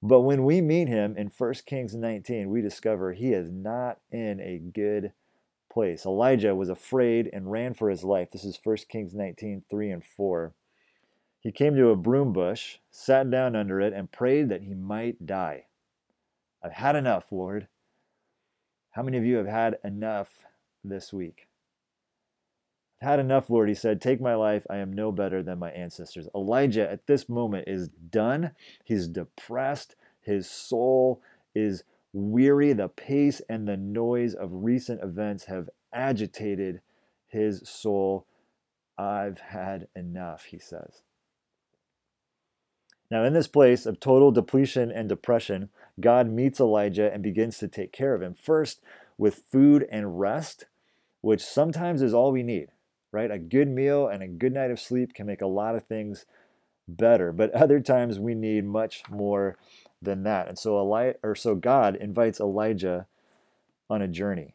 But 0.00 0.20
when 0.20 0.44
we 0.44 0.60
meet 0.60 0.86
him 0.86 1.16
in 1.16 1.32
1 1.36 1.54
Kings 1.66 1.96
19, 1.96 2.48
we 2.48 2.60
discover 2.60 3.12
he 3.12 3.32
is 3.32 3.50
not 3.50 3.98
in 4.12 4.38
a 4.38 4.58
good 4.58 5.12
place. 5.74 6.06
Elijah 6.06 6.54
was 6.54 6.70
afraid 6.70 7.28
and 7.32 7.50
ran 7.50 7.74
for 7.74 7.90
his 7.90 8.04
life. 8.04 8.30
This 8.30 8.44
is 8.44 8.58
1 8.62 8.76
Kings 8.88 9.12
19, 9.12 9.64
3 9.68 9.90
and 9.90 10.04
4. 10.04 10.54
He 11.40 11.52
came 11.52 11.74
to 11.74 11.90
a 11.90 11.96
broom 11.96 12.32
bush, 12.32 12.78
sat 12.90 13.30
down 13.30 13.54
under 13.56 13.80
it, 13.80 13.92
and 13.92 14.10
prayed 14.10 14.48
that 14.48 14.62
he 14.62 14.72
might 14.72 15.26
die. 15.26 15.66
I've 16.62 16.72
had 16.72 16.96
enough, 16.96 17.30
Lord. 17.30 17.68
How 18.92 19.02
many 19.02 19.18
of 19.18 19.24
you 19.24 19.36
have 19.36 19.48
had 19.48 19.76
enough 19.84 20.28
this 20.82 21.12
week? 21.12 21.48
I've 23.02 23.08
had 23.08 23.20
enough, 23.20 23.50
Lord, 23.50 23.68
he 23.68 23.74
said. 23.74 24.00
Take 24.00 24.20
my 24.20 24.36
life. 24.36 24.64
I 24.70 24.76
am 24.76 24.92
no 24.92 25.12
better 25.12 25.42
than 25.42 25.58
my 25.58 25.72
ancestors. 25.72 26.28
Elijah, 26.34 26.90
at 26.90 27.06
this 27.06 27.28
moment, 27.28 27.68
is 27.68 27.88
done. 27.88 28.52
He's 28.84 29.08
depressed. 29.08 29.96
His 30.22 30.48
soul 30.48 31.20
is 31.54 31.82
weary. 32.14 32.72
The 32.72 32.88
pace 32.88 33.42
and 33.48 33.68
the 33.68 33.76
noise 33.76 34.34
of 34.34 34.48
recent 34.52 35.02
events 35.02 35.44
have 35.44 35.68
agitated 35.92 36.80
his 37.26 37.68
soul. 37.68 38.26
I've 38.96 39.38
had 39.38 39.88
enough, 39.94 40.44
he 40.44 40.58
says. 40.58 41.02
Now, 43.10 43.24
in 43.24 43.34
this 43.34 43.48
place 43.48 43.84
of 43.84 44.00
total 44.00 44.30
depletion 44.30 44.90
and 44.90 45.08
depression, 45.08 45.68
God 46.00 46.30
meets 46.30 46.60
Elijah 46.60 47.12
and 47.12 47.22
begins 47.22 47.58
to 47.58 47.68
take 47.68 47.92
care 47.92 48.14
of 48.14 48.22
him. 48.22 48.34
First, 48.34 48.80
with 49.18 49.42
food 49.50 49.86
and 49.90 50.18
rest, 50.18 50.66
which 51.20 51.42
sometimes 51.42 52.02
is 52.02 52.14
all 52.14 52.32
we 52.32 52.42
need, 52.42 52.68
right? 53.12 53.30
A 53.30 53.38
good 53.38 53.68
meal 53.68 54.08
and 54.08 54.22
a 54.22 54.28
good 54.28 54.52
night 54.52 54.70
of 54.70 54.80
sleep 54.80 55.14
can 55.14 55.26
make 55.26 55.42
a 55.42 55.46
lot 55.46 55.74
of 55.74 55.86
things 55.86 56.26
better, 56.88 57.32
but 57.32 57.50
other 57.54 57.80
times 57.80 58.18
we 58.18 58.34
need 58.34 58.64
much 58.64 59.02
more 59.10 59.58
than 60.04 60.22
that. 60.24 60.48
And 60.48 60.58
so 60.58 60.78
Eli- 60.80 61.14
or 61.22 61.34
so 61.34 61.54
God 61.54 61.96
invites 61.96 62.40
Elijah 62.40 63.06
on 63.88 64.02
a 64.02 64.08
journey. 64.08 64.54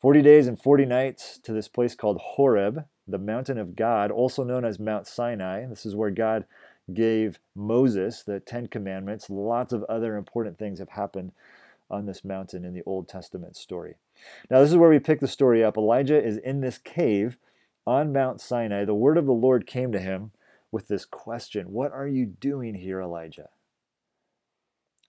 40 0.00 0.22
days 0.22 0.46
and 0.46 0.60
40 0.60 0.86
nights 0.86 1.38
to 1.42 1.52
this 1.52 1.68
place 1.68 1.94
called 1.94 2.18
Horeb, 2.18 2.84
the 3.06 3.18
mountain 3.18 3.58
of 3.58 3.74
God, 3.74 4.10
also 4.10 4.44
known 4.44 4.64
as 4.64 4.78
Mount 4.78 5.06
Sinai. 5.06 5.66
This 5.66 5.84
is 5.84 5.96
where 5.96 6.10
God 6.10 6.44
gave 6.92 7.40
Moses 7.54 8.22
the 8.22 8.40
Ten 8.40 8.68
Commandments. 8.68 9.28
Lots 9.28 9.72
of 9.72 9.82
other 9.84 10.16
important 10.16 10.58
things 10.58 10.78
have 10.78 10.90
happened 10.90 11.32
on 11.90 12.06
this 12.06 12.24
mountain 12.24 12.64
in 12.64 12.74
the 12.74 12.82
Old 12.86 13.08
Testament 13.08 13.56
story. 13.56 13.96
Now, 14.50 14.60
this 14.60 14.70
is 14.70 14.76
where 14.76 14.90
we 14.90 14.98
pick 14.98 15.20
the 15.20 15.28
story 15.28 15.64
up. 15.64 15.76
Elijah 15.76 16.22
is 16.22 16.36
in 16.38 16.60
this 16.60 16.78
cave 16.78 17.36
on 17.86 18.12
Mount 18.12 18.40
Sinai. 18.40 18.84
The 18.84 18.94
word 18.94 19.16
of 19.16 19.26
the 19.26 19.32
Lord 19.32 19.66
came 19.66 19.92
to 19.92 19.98
him 20.00 20.32
with 20.70 20.88
this 20.88 21.04
question 21.04 21.72
What 21.72 21.92
are 21.92 22.08
you 22.08 22.26
doing 22.26 22.74
here, 22.74 23.00
Elijah? 23.00 23.48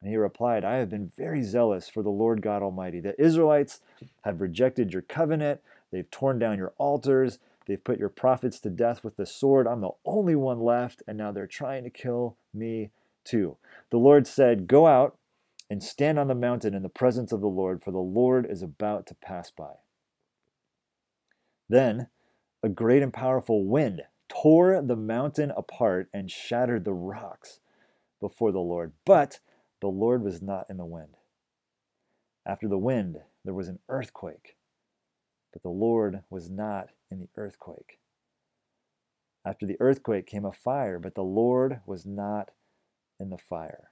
And 0.01 0.09
he 0.09 0.17
replied, 0.17 0.63
I 0.63 0.77
have 0.77 0.89
been 0.89 1.11
very 1.17 1.43
zealous 1.43 1.89
for 1.89 2.01
the 2.01 2.09
Lord 2.09 2.41
God 2.41 2.63
Almighty. 2.63 2.99
The 2.99 3.19
Israelites 3.21 3.81
have 4.23 4.41
rejected 4.41 4.93
your 4.93 5.01
covenant, 5.01 5.61
they've 5.91 6.09
torn 6.09 6.39
down 6.39 6.57
your 6.57 6.73
altars, 6.77 7.39
They've 7.69 7.83
put 7.83 7.99
your 7.99 8.09
prophets 8.09 8.59
to 8.61 8.71
death 8.71 9.03
with 9.03 9.15
the 9.15 9.27
sword. 9.27 9.67
I'm 9.67 9.81
the 9.81 9.91
only 10.03 10.33
one 10.33 10.59
left, 10.59 11.03
and 11.07 11.19
now 11.19 11.31
they're 11.31 11.45
trying 11.45 11.83
to 11.83 11.91
kill 11.91 12.35
me 12.51 12.89
too. 13.23 13.57
The 13.91 13.99
Lord 13.99 14.25
said, 14.25 14.65
Go 14.65 14.87
out 14.87 15.19
and 15.69 15.83
stand 15.83 16.17
on 16.17 16.27
the 16.27 16.33
mountain 16.33 16.73
in 16.73 16.81
the 16.81 16.89
presence 16.89 17.31
of 17.31 17.41
the 17.41 17.47
Lord, 17.47 17.83
for 17.83 17.91
the 17.91 17.99
Lord 17.99 18.47
is 18.49 18.63
about 18.63 19.05
to 19.05 19.13
pass 19.13 19.51
by. 19.51 19.73
Then 21.69 22.07
a 22.63 22.69
great 22.69 23.03
and 23.03 23.13
powerful 23.13 23.63
wind 23.63 24.01
tore 24.27 24.81
the 24.81 24.95
mountain 24.95 25.53
apart 25.55 26.09
and 26.11 26.31
shattered 26.31 26.85
the 26.85 26.93
rocks 26.93 27.59
before 28.19 28.51
the 28.51 28.57
Lord. 28.57 28.93
But 29.05 29.41
the 29.81 29.87
Lord 29.87 30.23
was 30.23 30.41
not 30.41 30.65
in 30.69 30.77
the 30.77 30.85
wind. 30.85 31.15
After 32.45 32.67
the 32.67 32.77
wind, 32.77 33.17
there 33.45 33.53
was 33.53 33.67
an 33.67 33.79
earthquake 33.89 34.55
but 35.51 35.63
the 35.63 35.69
Lord 35.69 36.23
was 36.29 36.49
not 36.49 36.89
in 37.09 37.19
the 37.19 37.29
earthquake. 37.35 37.99
After 39.45 39.65
the 39.65 39.77
earthquake 39.79 40.27
came 40.27 40.45
a 40.45 40.51
fire, 40.51 40.99
but 40.99 41.15
the 41.15 41.23
Lord 41.23 41.81
was 41.85 42.05
not 42.05 42.51
in 43.19 43.29
the 43.29 43.37
fire. 43.37 43.89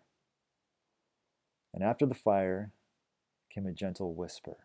And 1.74 1.84
after 1.84 2.06
the 2.06 2.14
fire 2.14 2.72
came 3.50 3.66
a 3.66 3.72
gentle 3.72 4.14
whisper. 4.14 4.58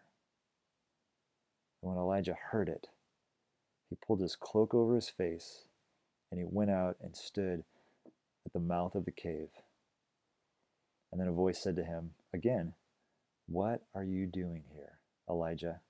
And 1.83 1.91
when 1.91 1.99
Elijah 1.99 2.37
heard 2.51 2.69
it, 2.69 2.89
he 3.89 3.97
pulled 3.97 4.21
his 4.21 4.37
cloak 4.37 4.75
over 4.75 4.95
his 4.95 5.09
face 5.09 5.65
and 6.31 6.41
he 6.41 6.47
went 6.49 6.71
out 6.71 6.97
and 7.03 7.17
stood 7.17 7.65
at 8.47 8.53
the 8.53 8.61
mouth 8.61 8.95
of 8.95 9.05
the 9.05 9.13
cave. 9.13 9.49
And 11.13 11.21
then 11.21 11.29
a 11.29 11.33
voice 11.33 11.63
said 11.63 11.77
to 11.77 11.85
him 11.85 12.13
again, 12.33 12.73
What 13.47 13.83
are 13.95 14.05
you 14.05 14.27
doing 14.27 14.65
here, 14.73 14.99
Elijah? 15.29 15.81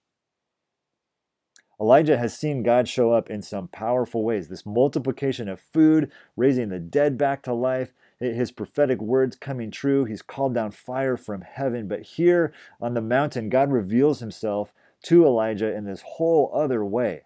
Elijah 1.81 2.19
has 2.19 2.37
seen 2.37 2.63
God 2.63 2.89
show 2.89 3.13
up 3.13 3.31
in 3.31 3.43
some 3.43 3.69
powerful 3.69 4.25
ways. 4.25 4.49
This 4.49 4.67
multiplication 4.67 5.49
of 5.49 5.61
food, 5.61 6.13
raising 6.37 6.69
the 6.69 6.79
dead 6.79 7.17
back 7.19 7.43
to 7.43 7.55
life, 7.55 7.93
his 8.21 8.53
prophetic 8.53 9.01
words 9.01 9.35
coming 9.35 9.71
true. 9.71 10.05
He's 10.05 10.23
called 10.23 10.55
down 10.55 10.71
fire 10.71 11.17
from 11.17 11.41
heaven. 11.41 11.89
But 11.89 12.03
here 12.03 12.53
on 12.81 12.95
the 12.95 13.01
mountain, 13.01 13.49
God 13.49 13.73
reveals 13.73 14.21
himself 14.21 14.73
to 15.05 15.27
Elijah 15.27 15.75
in 15.75 15.85
this 15.85 16.03
whole 16.03 16.53
other 16.55 16.85
way. 16.85 17.23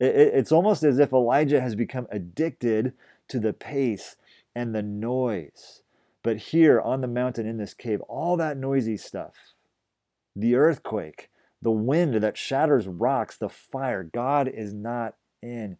It's 0.00 0.52
almost 0.52 0.82
as 0.82 0.98
if 0.98 1.12
Elijah 1.12 1.60
has 1.60 1.74
become 1.74 2.06
addicted 2.10 2.94
to 3.28 3.38
the 3.38 3.52
pace 3.52 4.16
and 4.54 4.74
the 4.74 4.82
noise. 4.82 5.82
But 6.26 6.38
here 6.38 6.80
on 6.80 7.02
the 7.02 7.06
mountain 7.06 7.46
in 7.46 7.56
this 7.56 7.72
cave, 7.72 8.00
all 8.08 8.36
that 8.38 8.56
noisy 8.56 8.96
stuff, 8.96 9.54
the 10.34 10.56
earthquake, 10.56 11.30
the 11.62 11.70
wind 11.70 12.14
that 12.14 12.36
shatters 12.36 12.88
rocks, 12.88 13.36
the 13.36 13.48
fire. 13.48 14.02
God 14.02 14.48
is 14.48 14.74
not 14.74 15.14
in 15.40 15.76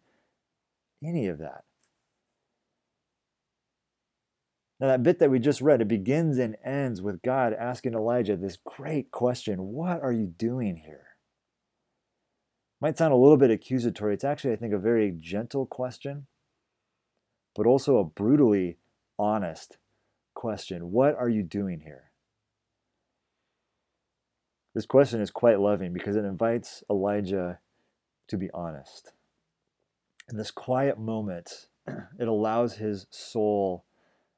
any 1.03 1.27
of 1.27 1.39
that. 1.39 1.65
Now, 4.79 4.87
that 4.87 5.03
bit 5.03 5.19
that 5.19 5.29
we 5.29 5.37
just 5.39 5.59
read, 5.59 5.81
it 5.81 5.89
begins 5.89 6.37
and 6.37 6.55
ends 6.63 7.01
with 7.01 7.21
God 7.21 7.51
asking 7.51 7.93
Elijah 7.93 8.37
this 8.37 8.57
great 8.63 9.11
question 9.11 9.73
What 9.73 10.01
are 10.01 10.13
you 10.13 10.27
doing 10.27 10.77
here? 10.77 11.07
Might 12.79 12.97
sound 12.97 13.11
a 13.11 13.17
little 13.17 13.35
bit 13.35 13.51
accusatory. 13.51 14.13
It's 14.13 14.23
actually, 14.23 14.53
I 14.53 14.55
think, 14.55 14.73
a 14.73 14.79
very 14.79 15.11
gentle 15.11 15.65
question, 15.65 16.27
but 17.53 17.65
also 17.65 17.97
a 17.97 18.05
brutally 18.05 18.77
honest 19.19 19.77
question. 20.37 20.91
What 20.91 21.15
are 21.15 21.27
you 21.27 21.41
doing 21.41 21.81
here? 21.81 22.11
This 24.75 24.85
question 24.85 25.19
is 25.19 25.31
quite 25.31 25.59
loving 25.59 25.91
because 25.91 26.15
it 26.15 26.25
invites 26.25 26.83
Elijah 26.89 27.59
to 28.27 28.37
be 28.37 28.51
honest. 28.53 29.13
In 30.29 30.37
this 30.37 30.51
quiet 30.51 30.99
moment, 30.99 31.67
it 32.19 32.27
allows 32.27 32.75
his 32.75 33.07
soul 33.09 33.85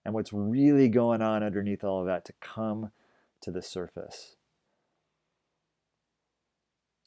and 0.05 0.13
what's 0.13 0.31
really 0.31 0.87
going 0.87 1.21
on 1.21 1.43
underneath 1.43 1.83
all 1.83 1.99
of 1.99 2.05
that 2.05 2.23
to 2.25 2.33
come 2.39 2.91
to 3.41 3.51
the 3.51 3.61
surface. 3.61 4.37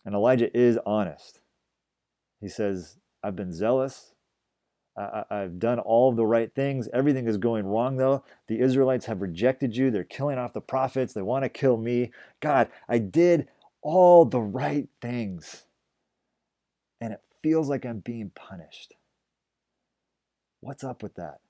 And 0.04 0.14
Elijah 0.14 0.54
is 0.54 0.78
honest. 0.84 1.40
He 2.40 2.48
says, 2.48 2.98
I've 3.22 3.36
been 3.36 3.52
zealous. 3.52 4.11
I, 4.96 5.24
have 5.30 5.58
done 5.58 5.78
all 5.78 6.12
the 6.12 6.26
right 6.26 6.54
things. 6.54 6.88
Everything 6.92 7.26
is 7.26 7.38
going 7.38 7.66
wrong, 7.66 7.96
though. 7.96 8.24
The 8.46 8.60
Israelites 8.60 9.06
have 9.06 9.22
rejected 9.22 9.76
you. 9.76 9.90
They're 9.90 10.04
killing 10.04 10.38
off 10.38 10.52
the 10.52 10.60
prophets. 10.60 11.14
They 11.14 11.22
want 11.22 11.44
to 11.44 11.48
kill 11.48 11.78
me. 11.78 12.10
God, 12.40 12.68
I 12.88 12.98
did 12.98 13.48
all 13.80 14.24
the 14.24 14.40
right 14.40 14.88
things. 15.00 15.64
And 17.00 17.14
it 17.14 17.22
feels 17.42 17.68
like 17.68 17.86
I'm 17.86 18.00
being 18.00 18.30
punished. 18.34 18.94
What's 20.60 20.84
up 20.84 21.02
with 21.02 21.14
that? 21.14 21.40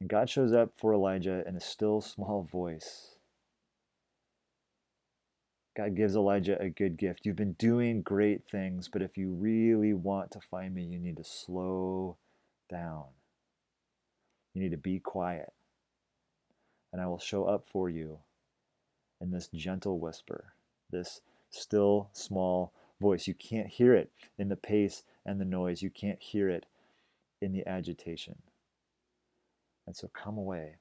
And 0.00 0.08
God 0.08 0.28
shows 0.28 0.52
up 0.52 0.72
for 0.76 0.92
Elijah 0.92 1.44
in 1.46 1.56
a 1.56 1.60
still 1.60 2.00
small 2.00 2.42
voice. 2.42 3.13
God 5.76 5.96
gives 5.96 6.14
Elijah 6.14 6.60
a 6.60 6.70
good 6.70 6.96
gift. 6.96 7.26
You've 7.26 7.34
been 7.34 7.54
doing 7.54 8.02
great 8.02 8.46
things, 8.46 8.88
but 8.88 9.02
if 9.02 9.18
you 9.18 9.32
really 9.32 9.92
want 9.92 10.30
to 10.32 10.40
find 10.40 10.72
me, 10.72 10.84
you 10.84 11.00
need 11.00 11.16
to 11.16 11.24
slow 11.24 12.16
down. 12.70 13.04
You 14.52 14.62
need 14.62 14.70
to 14.70 14.76
be 14.76 15.00
quiet. 15.00 15.52
And 16.92 17.02
I 17.02 17.06
will 17.06 17.18
show 17.18 17.46
up 17.46 17.64
for 17.66 17.90
you 17.90 18.18
in 19.20 19.32
this 19.32 19.48
gentle 19.52 19.98
whisper, 19.98 20.54
this 20.90 21.20
still 21.50 22.08
small 22.12 22.72
voice. 23.00 23.26
You 23.26 23.34
can't 23.34 23.66
hear 23.66 23.94
it 23.94 24.12
in 24.38 24.48
the 24.48 24.56
pace 24.56 25.02
and 25.26 25.40
the 25.40 25.44
noise, 25.44 25.82
you 25.82 25.90
can't 25.90 26.22
hear 26.22 26.48
it 26.48 26.66
in 27.40 27.52
the 27.52 27.66
agitation. 27.66 28.36
And 29.88 29.96
so 29.96 30.08
come 30.08 30.38
away 30.38 30.76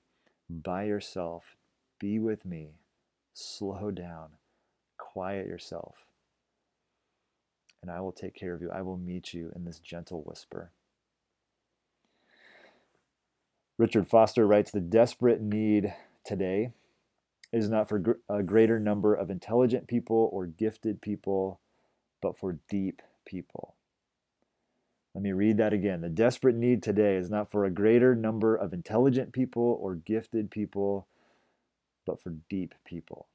by 0.50 0.84
yourself, 0.84 1.56
be 2.00 2.20
with 2.20 2.46
me, 2.46 2.74
slow 3.34 3.90
down 3.90 4.30
quiet 5.14 5.46
yourself, 5.46 5.96
and 7.84 7.92
I 7.92 8.02
will 8.02 8.12
take 8.12 8.34
care 8.34 8.56
of 8.56 8.62
you. 8.62 8.72
I 8.72 8.82
will 8.82 8.98
meet 8.98 9.32
you 9.32 9.52
in 9.56 9.64
this 9.64 9.78
gentle 9.78 10.24
whisper. 10.26 10.72
Richard 13.78 14.08
Foster 14.08 14.48
writes 14.48 14.72
The 14.72 14.80
desperate 14.80 15.40
need 15.40 15.94
today 16.26 16.72
is 17.52 17.70
not 17.70 17.88
for 17.88 18.18
a 18.28 18.42
greater 18.42 18.80
number 18.80 19.14
of 19.14 19.30
intelligent 19.30 19.88
people 19.88 20.30
or 20.34 20.48
gifted 20.48 21.00
people, 21.00 21.60
but 22.20 22.36
for 22.36 22.58
deep 22.68 23.04
people. 23.24 23.76
Let 25.14 25.22
me 25.22 25.32
read 25.32 25.58
that 25.58 25.74
again. 25.74 26.02
The 26.02 26.10
desperate 26.10 26.56
need 26.56 26.82
today 26.82 27.18
is 27.18 27.30
not 27.30 27.52
for 27.52 27.66
a 27.66 27.70
greater 27.70 28.16
number 28.16 28.56
of 28.56 28.74
intelligent 28.74 29.32
people 29.32 29.78
or 29.80 29.94
gifted 29.94 30.50
people, 30.50 31.06
but 32.08 32.20
for 32.20 32.32
deep 32.50 32.74
people. 32.84 33.28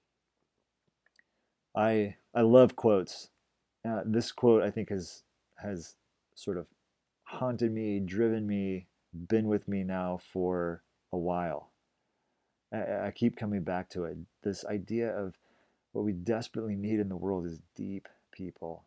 I 1.77 2.17
I 2.35 2.43
love 2.43 2.77
quotes. 2.77 3.29
Uh, 3.89 4.03
this 4.05 4.33
quote 4.33 4.63
I 4.63 4.71
think 4.71 4.91
has 4.91 5.23
has 5.57 5.97
sort 6.35 6.57
of 6.57 6.67
haunted 7.25 7.73
me, 7.73 8.01
driven 8.01 8.47
me, 8.47 8.87
been 9.29 9.47
with 9.47 9.69
me 9.69 9.85
now 9.85 10.19
for 10.33 10.83
a 11.13 11.19
while. 11.19 11.71
I, 12.73 13.07
I 13.07 13.13
keep 13.15 13.37
coming 13.37 13.63
back 13.63 13.89
to 13.91 14.05
it. 14.05 14.19
This 14.43 14.65
idea 14.65 15.11
of 15.11 15.35
what 15.93 16.05
we 16.05 16.13
desperately 16.13 16.77
need 16.77 17.01
in 17.01 17.09
the 17.09 17.17
world 17.17 17.47
is 17.47 17.61
deep 17.75 18.09
people. 18.33 18.85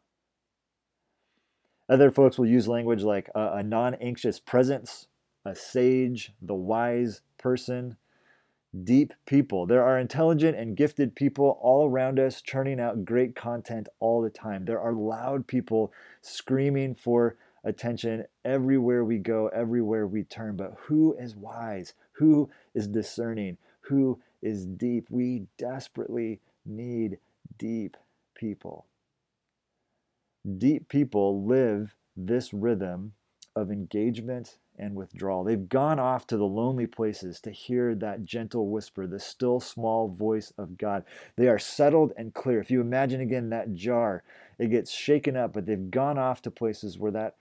Other 1.89 2.09
folks 2.09 2.37
will 2.37 2.45
use 2.45 2.67
language 2.67 3.03
like 3.03 3.29
a, 3.35 3.57
a 3.57 3.63
non 3.63 3.95
anxious 3.95 4.39
presence, 4.39 5.07
a 5.43 5.55
sage, 5.55 6.31
the 6.41 6.55
wise 6.55 7.21
person, 7.37 7.97
deep 8.83 9.13
people. 9.25 9.65
There 9.65 9.83
are 9.83 9.99
intelligent 9.99 10.57
and 10.57 10.77
gifted 10.77 11.15
people 11.15 11.59
all 11.61 11.87
around 11.87 12.19
us 12.19 12.41
churning 12.41 12.79
out 12.79 13.05
great 13.05 13.35
content 13.35 13.89
all 13.99 14.21
the 14.21 14.29
time. 14.29 14.65
There 14.65 14.79
are 14.79 14.93
loud 14.93 15.47
people 15.47 15.91
screaming 16.21 16.95
for 16.95 17.35
attention 17.63 18.25
everywhere 18.45 19.03
we 19.03 19.17
go, 19.17 19.47
everywhere 19.47 20.07
we 20.07 20.23
turn. 20.23 20.55
But 20.55 20.75
who 20.85 21.15
is 21.19 21.35
wise? 21.35 21.93
Who 22.13 22.49
is 22.73 22.87
discerning? 22.87 23.57
Who 23.81 24.19
is 24.41 24.65
deep? 24.65 25.07
We 25.09 25.47
desperately 25.57 26.39
need 26.65 27.19
deep 27.57 27.97
people. 28.35 28.85
Deep 30.57 30.87
people 30.87 31.45
live 31.45 31.95
this 32.15 32.53
rhythm 32.53 33.13
of 33.55 33.69
engagement 33.69 34.57
and 34.77 34.95
withdrawal. 34.95 35.43
They've 35.43 35.69
gone 35.69 35.99
off 35.99 36.25
to 36.27 36.37
the 36.37 36.45
lonely 36.45 36.87
places 36.87 37.39
to 37.41 37.51
hear 37.51 37.93
that 37.95 38.25
gentle 38.25 38.69
whisper, 38.69 39.05
the 39.05 39.19
still 39.19 39.59
small 39.59 40.07
voice 40.07 40.51
of 40.57 40.77
God. 40.77 41.03
They 41.37 41.47
are 41.47 41.59
settled 41.59 42.13
and 42.17 42.33
clear. 42.33 42.59
If 42.59 42.71
you 42.71 42.81
imagine 42.81 43.21
again 43.21 43.49
that 43.49 43.73
jar, 43.73 44.23
it 44.57 44.67
gets 44.67 44.91
shaken 44.91 45.35
up, 45.35 45.53
but 45.53 45.65
they've 45.65 45.91
gone 45.91 46.17
off 46.17 46.41
to 46.43 46.51
places 46.51 46.97
where 46.97 47.11
that 47.11 47.35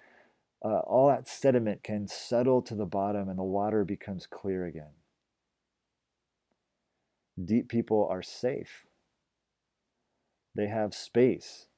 uh, 0.62 0.80
all 0.80 1.08
that 1.08 1.26
sediment 1.26 1.82
can 1.82 2.06
settle 2.06 2.60
to 2.62 2.74
the 2.74 2.84
bottom 2.84 3.28
and 3.28 3.38
the 3.38 3.42
water 3.42 3.84
becomes 3.84 4.26
clear 4.26 4.66
again. 4.66 4.92
Deep 7.42 7.68
people 7.68 8.06
are 8.10 8.22
safe. 8.22 8.84
They 10.54 10.66
have 10.66 10.94
space 10.94 11.68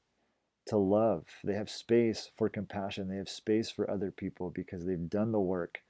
to 0.66 0.76
love. 0.76 1.26
They 1.44 1.54
have 1.54 1.70
space 1.70 2.30
for 2.36 2.48
compassion. 2.48 3.08
They 3.08 3.16
have 3.16 3.28
space 3.28 3.70
for 3.70 3.90
other 3.90 4.10
people 4.10 4.50
because 4.50 4.84
they've 4.84 5.10
done 5.10 5.32
the 5.32 5.40
work 5.40 5.80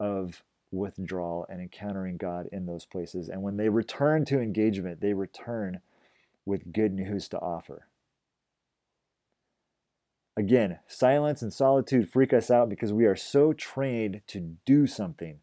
of 0.00 0.42
withdrawal 0.70 1.46
and 1.48 1.60
encountering 1.60 2.16
God 2.16 2.48
in 2.52 2.66
those 2.66 2.84
places. 2.84 3.28
And 3.28 3.42
when 3.42 3.56
they 3.56 3.68
return 3.68 4.24
to 4.26 4.40
engagement, 4.40 5.00
they 5.00 5.12
return 5.12 5.80
with 6.44 6.72
good 6.72 6.92
news 6.92 7.28
to 7.28 7.38
offer. 7.38 7.86
Again, 10.36 10.80
silence 10.88 11.42
and 11.42 11.52
solitude 11.52 12.10
freak 12.10 12.32
us 12.32 12.50
out 12.50 12.68
because 12.68 12.92
we 12.92 13.04
are 13.04 13.16
so 13.16 13.52
trained 13.52 14.22
to 14.28 14.56
do 14.66 14.86
something. 14.86 15.38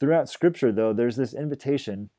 Throughout 0.00 0.28
Scripture, 0.28 0.72
though, 0.72 0.92
there's 0.92 1.16
this 1.16 1.32
invitation 1.32 2.10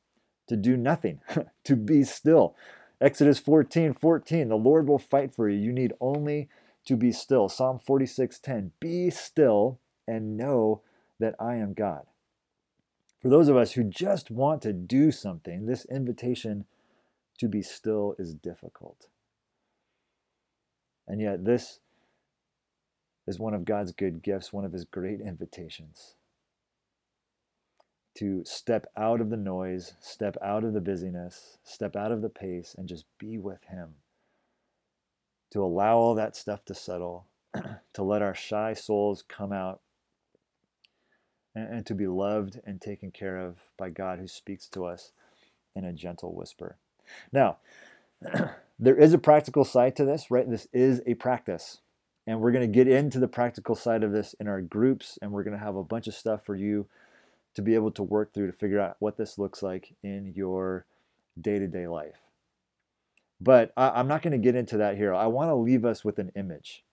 to 0.48 0.56
do 0.56 0.78
nothing, 0.78 1.20
to 1.66 1.76
be 1.76 2.04
still. 2.04 2.56
Exodus 3.04 3.38
14 3.38 3.94
14, 3.94 4.48
the 4.48 4.56
Lord 4.56 4.88
will 4.88 4.98
fight 4.98 5.36
for 5.36 5.50
you. 5.50 5.60
You 5.60 5.74
need 5.74 5.92
only 6.00 6.48
to 6.86 6.96
be 6.96 7.12
still. 7.12 7.50
Psalm 7.50 7.78
46 7.78 8.40
10, 8.40 8.72
be 8.80 9.10
still 9.10 9.78
and 10.08 10.38
know 10.38 10.82
that 11.20 11.36
I 11.38 11.56
am 11.56 11.74
God. 11.74 12.06
For 13.22 13.28
those 13.28 13.50
of 13.50 13.58
us 13.58 13.74
who 13.74 13.84
just 13.84 14.32
want 14.32 14.62
to 14.62 14.72
do 14.72 15.12
something, 15.12 15.66
this 15.66 15.86
invitation 15.86 16.64
to 17.40 17.50
be 17.50 17.62
still 17.62 18.16
is 18.18 18.34
difficult. 18.34 19.08
And 21.06 21.20
yet, 21.20 21.44
this 21.44 21.80
is 23.28 23.38
one 23.38 23.54
of 23.54 23.66
God's 23.66 23.92
good 23.92 24.24
gifts, 24.24 24.54
one 24.54 24.64
of 24.64 24.72
his 24.72 24.86
great 24.86 25.20
invitations 25.20 26.16
to 28.16 28.44
step 28.46 28.86
out 28.96 29.22
of 29.22 29.30
the 29.30 29.38
noise, 29.38 29.94
step 30.00 30.38
out 30.42 30.64
of 30.64 30.74
the 30.74 30.82
busyness, 30.82 31.58
step 31.64 31.96
out 31.96 32.12
of 32.12 32.22
the 32.22 32.30
pace, 32.30 32.76
and 32.78 32.88
just 32.88 33.06
be 33.18 33.38
with 33.38 33.64
him. 33.66 33.96
To 35.52 35.64
allow 35.64 35.98
all 35.98 36.16
that 36.16 36.36
stuff 36.36 36.64
to 36.66 36.76
settle, 36.76 37.26
to 37.94 38.04
let 38.04 38.22
our 38.22 38.36
shy 38.36 38.74
souls 38.74 39.24
come 39.28 39.52
out, 39.52 39.82
and, 41.56 41.78
and 41.78 41.86
to 41.86 41.96
be 41.96 42.08
loved 42.08 42.60
and 42.66 42.80
taken 42.80 43.12
care 43.12 43.38
of 43.38 43.58
by 43.78 43.90
God 43.90 44.20
who 44.20 44.28
speaks 44.28 44.68
to 44.70 44.86
us 44.86 45.12
in 45.76 45.84
a 45.84 45.94
gentle 45.94 46.36
whisper. 46.36 46.78
Now, 47.32 47.58
there 48.80 48.96
is 48.96 49.14
a 49.14 49.20
practical 49.20 49.64
side 49.64 49.96
to 49.96 50.06
this, 50.06 50.30
right? 50.30 50.50
This 50.50 50.68
is 50.72 51.02
a 51.06 51.16
practice. 51.16 51.80
And 52.26 52.40
we're 52.40 52.52
going 52.52 52.72
to 52.72 52.74
get 52.74 52.88
into 52.88 53.20
the 53.20 53.28
practical 53.28 53.76
side 53.76 54.02
of 54.02 54.14
this 54.14 54.34
in 54.40 54.48
our 54.48 54.62
groups, 54.62 55.20
and 55.22 55.32
we're 55.32 55.44
going 55.44 55.58
to 55.58 55.64
have 55.64 55.76
a 55.76 55.84
bunch 55.84 56.08
of 56.08 56.14
stuff 56.14 56.46
for 56.46 56.56
you 56.56 56.88
to 57.56 57.62
be 57.62 57.76
able 57.76 57.92
to 57.92 58.04
work 58.04 58.34
through 58.34 58.48
to 58.48 58.54
figure 58.54 58.80
out 58.80 58.96
what 59.00 59.18
this 59.18 59.38
looks 59.38 59.62
like 59.62 59.96
in 60.04 60.34
your 60.36 60.86
day 61.40 61.60
to 61.60 61.68
day 61.68 61.88
life. 61.88 62.20
But 63.40 63.74
I, 63.76 64.00
am 64.00 64.08
not 64.08 64.22
going 64.22 64.32
to 64.32 64.38
get 64.38 64.56
into 64.56 64.78
that 64.78 64.98
here. 64.98 65.14
I 65.14 65.28
want 65.28 65.50
to 65.50 65.56
leave 65.56 65.84
us 65.84 66.06
with 66.06 66.20
an 66.20 66.32
image. 66.36 66.84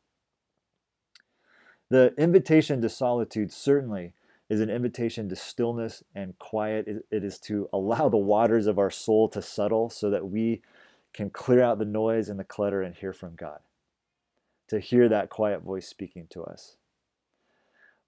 The 1.91 2.15
invitation 2.19 2.81
to 2.83 2.89
solitude 2.89 3.53
certainly 3.53 4.15
is 4.49 4.61
an 4.61 4.71
invitation 4.71 5.29
to 5.29 5.37
stillness 5.37 6.03
and 6.15 6.39
quiet. 6.39 7.05
It 7.11 7.25
is 7.25 7.39
to 7.41 7.69
allow 7.73 8.09
the 8.09 8.17
waters 8.17 8.67
of 8.67 8.79
our 8.79 8.91
soul 8.91 9.29
to 9.31 9.41
settle 9.41 9.91
so 9.91 10.11
that 10.11 10.29
we 10.29 10.63
can 11.13 11.31
clear 11.31 11.63
out 11.63 11.79
the 11.79 11.85
noise 11.85 12.29
and 12.29 12.39
the 12.39 12.45
clutter 12.45 12.83
and 12.83 12.95
hear 12.95 13.13
from 13.13 13.37
God, 13.37 13.61
to 14.69 14.81
hear 14.81 15.09
that 15.09 15.31
quiet 15.31 15.63
voice 15.63 15.87
speaking 15.87 16.27
to 16.31 16.43
us. 16.43 16.77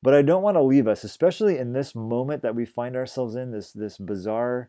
But 0.03 0.15
I 0.15 0.23
don't 0.23 0.43
want 0.43 0.57
to 0.57 0.63
leave 0.63 0.89
us, 0.89 1.05
especially 1.05 1.59
in 1.59 1.73
this 1.73 1.95
moment 1.95 2.43
that 2.43 2.57
we 2.57 2.65
find 2.65 2.97
ourselves 2.97 3.37
in, 3.37 3.53
this, 3.53 3.73
this 3.73 3.99
bizarre, 3.99 4.69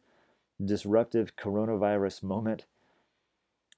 disruptive 0.63 1.35
coronavirus 1.35 2.21
moment, 2.21 2.65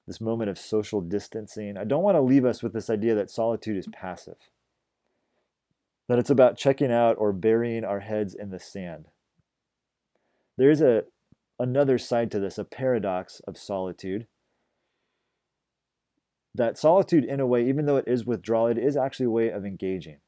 this 0.06 0.20
moment 0.20 0.50
of 0.50 0.58
social 0.58 1.00
distancing. 1.00 1.78
I 1.78 1.84
don't 1.84 2.02
want 2.02 2.16
to 2.16 2.20
leave 2.20 2.44
us 2.44 2.62
with 2.62 2.74
this 2.74 2.90
idea 2.90 3.14
that 3.14 3.30
solitude 3.30 3.78
is 3.78 3.86
passive, 3.86 4.36
that 6.08 6.18
it's 6.18 6.30
about 6.30 6.58
checking 6.58 6.92
out 6.92 7.16
or 7.18 7.32
burying 7.32 7.84
our 7.84 8.00
heads 8.00 8.34
in 8.34 8.50
the 8.50 8.60
sand. 8.60 9.06
There 10.58 10.70
is 10.70 10.82
a, 10.82 11.04
another 11.58 11.96
side 11.96 12.30
to 12.32 12.38
this, 12.38 12.58
a 12.58 12.64
paradox 12.64 13.40
of 13.46 13.56
solitude 13.56 14.26
that 16.56 16.78
solitude, 16.78 17.24
in 17.24 17.40
a 17.40 17.46
way, 17.46 17.68
even 17.68 17.86
though 17.86 17.96
it 17.96 18.08
is 18.08 18.24
withdrawal, 18.24 18.66
it 18.66 18.78
is 18.78 18.96
actually 18.96 19.26
a 19.26 19.30
way 19.30 19.50
of 19.50 19.64
engaging. 19.64 20.18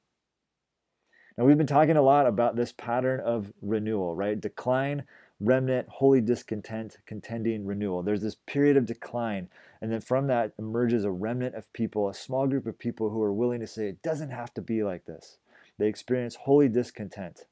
Now, 1.39 1.45
we've 1.45 1.57
been 1.57 1.69
talking 1.69 1.97
a 1.97 2.03
lot 2.03 2.27
about 2.27 2.57
this 2.57 2.73
pattern 2.73 3.21
of 3.21 3.53
renewal, 3.63 4.17
right? 4.17 4.41
Decline, 4.41 5.05
remnant, 5.39 5.89
holy 5.89 6.21
discontent, 6.21 6.97
contending, 7.07 7.65
renewal. 7.65 8.03
There's 8.03 8.23
this 8.23 8.35
period 8.35 8.77
of 8.77 8.87
decline, 8.87 9.49
and 9.81 9.93
then 9.93 10.01
from 10.01 10.27
that 10.27 10.53
emerges 10.59 11.05
a 11.05 11.13
remnant 11.13 11.55
of 11.55 11.73
people, 11.73 12.09
a 12.09 12.15
small 12.15 12.49
group 12.49 12.67
of 12.67 12.77
people 12.77 13.11
who 13.11 13.23
are 13.23 13.33
willing 13.33 13.61
to 13.61 13.69
say, 13.69 13.87
it 13.87 14.03
doesn't 14.03 14.31
have 14.31 14.53
to 14.55 14.61
be 14.61 14.83
like 14.83 15.05
this. 15.05 15.39
They 15.79 15.87
experience 15.87 16.35
holy 16.35 16.69
discontent. 16.69 17.47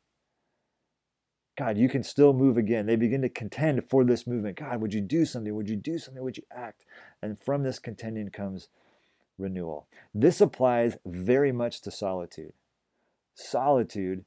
God, 1.56 1.78
you 1.78 1.88
can 1.88 2.02
still 2.02 2.32
move 2.32 2.56
again. 2.56 2.86
They 2.86 2.96
begin 2.96 3.22
to 3.22 3.28
contend 3.28 3.88
for 3.88 4.02
this 4.02 4.26
movement. 4.26 4.58
God, 4.58 4.80
would 4.80 4.94
you 4.94 5.00
do 5.00 5.24
something? 5.24 5.54
Would 5.54 5.70
you 5.70 5.76
do 5.76 6.00
something? 6.00 6.24
Would 6.24 6.36
you 6.36 6.42
act? 6.50 6.84
And 7.22 7.38
from 7.38 7.62
this 7.62 7.78
contending 7.78 8.30
comes 8.30 8.66
renewal. 9.38 9.86
This 10.12 10.40
applies 10.40 10.96
very 11.06 11.52
much 11.52 11.82
to 11.82 11.92
solitude. 11.92 12.52
Solitude 13.36 14.24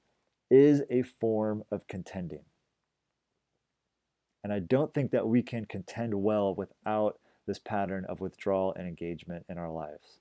is 0.50 0.84
a 0.90 1.02
form 1.02 1.64
of 1.72 1.88
contending. 1.88 2.44
And 4.44 4.54
I 4.54 4.60
don't 4.60 4.94
think 4.94 5.12
that 5.12 5.28
we 5.28 5.42
can 5.42 5.66
contend 5.66 6.14
well 6.24 6.56
without 6.56 7.20
this 7.46 7.60
pattern 7.60 8.06
of 8.08 8.22
withdrawal 8.22 8.74
and 8.74 8.88
engagement 8.88 9.46
in 9.50 9.58
our 9.58 9.72
lives. 9.72 10.20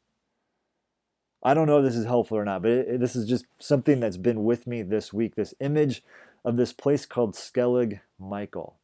I 1.42 1.54
don't 1.54 1.66
know 1.66 1.78
if 1.78 1.84
this 1.84 1.96
is 1.96 2.06
helpful 2.06 2.36
or 2.36 2.44
not, 2.44 2.62
but 2.62 2.70
it, 2.72 3.00
this 3.00 3.14
is 3.14 3.28
just 3.28 3.44
something 3.60 4.00
that's 4.00 4.16
been 4.16 4.42
with 4.42 4.66
me 4.66 4.82
this 4.82 5.12
week. 5.12 5.36
This 5.36 5.54
image 5.60 6.02
of 6.44 6.56
this 6.56 6.72
place 6.72 7.06
called 7.06 7.34
Skellig 7.34 8.00
Michael. 8.18 8.78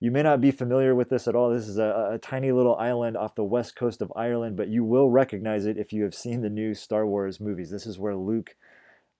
You 0.00 0.10
may 0.10 0.22
not 0.22 0.40
be 0.40 0.50
familiar 0.50 0.94
with 0.94 1.08
this 1.08 1.28
at 1.28 1.34
all. 1.34 1.50
This 1.50 1.68
is 1.68 1.78
a, 1.78 2.10
a, 2.14 2.18
tiny 2.18 2.52
little 2.52 2.76
island 2.76 3.16
off 3.16 3.34
the 3.34 3.44
west 3.44 3.76
coast 3.76 4.02
of 4.02 4.12
Ireland, 4.14 4.56
but 4.56 4.68
you 4.68 4.84
will 4.84 5.10
recognize 5.10 5.64
it 5.64 5.78
if 5.78 5.92
you 5.92 6.02
have 6.02 6.14
seen 6.14 6.42
the 6.42 6.50
new 6.50 6.74
Star 6.74 7.06
Wars 7.06 7.40
movies. 7.40 7.70
This 7.70 7.86
is 7.86 7.98
where 7.98 8.14
Luke, 8.14 8.56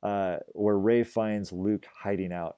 uh, 0.02 0.36
where 0.52 0.78
Rey 0.78 1.04
finds 1.04 1.52
Luke 1.52 1.86
hiding 2.02 2.32
out. 2.32 2.56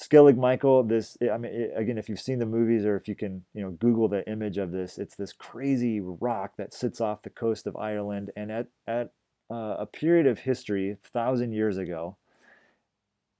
Skellig 0.00 0.36
Michael, 0.36 0.82
this 0.82 1.16
I 1.22 1.36
mean 1.36 1.52
it, 1.52 1.72
again, 1.76 1.98
if 1.98 2.08
you've 2.08 2.20
seen 2.20 2.38
the 2.38 2.46
movies 2.46 2.84
or 2.84 2.96
if 2.96 3.08
you 3.08 3.14
can 3.14 3.44
you 3.54 3.62
know 3.62 3.70
Google 3.70 4.08
the 4.08 4.28
image 4.28 4.58
of 4.58 4.72
this, 4.72 4.98
it's 4.98 5.14
this 5.14 5.32
crazy 5.32 6.00
rock 6.00 6.52
that 6.56 6.74
sits 6.74 7.00
off 7.00 7.22
the 7.22 7.30
coast 7.30 7.66
of 7.66 7.76
Ireland, 7.76 8.30
and 8.36 8.50
at 8.50 8.68
at 8.86 9.12
uh, 9.50 9.76
a 9.78 9.86
period 9.86 10.26
of 10.26 10.40
history, 10.40 10.96
thousand 11.12 11.52
years 11.52 11.76
ago, 11.76 12.16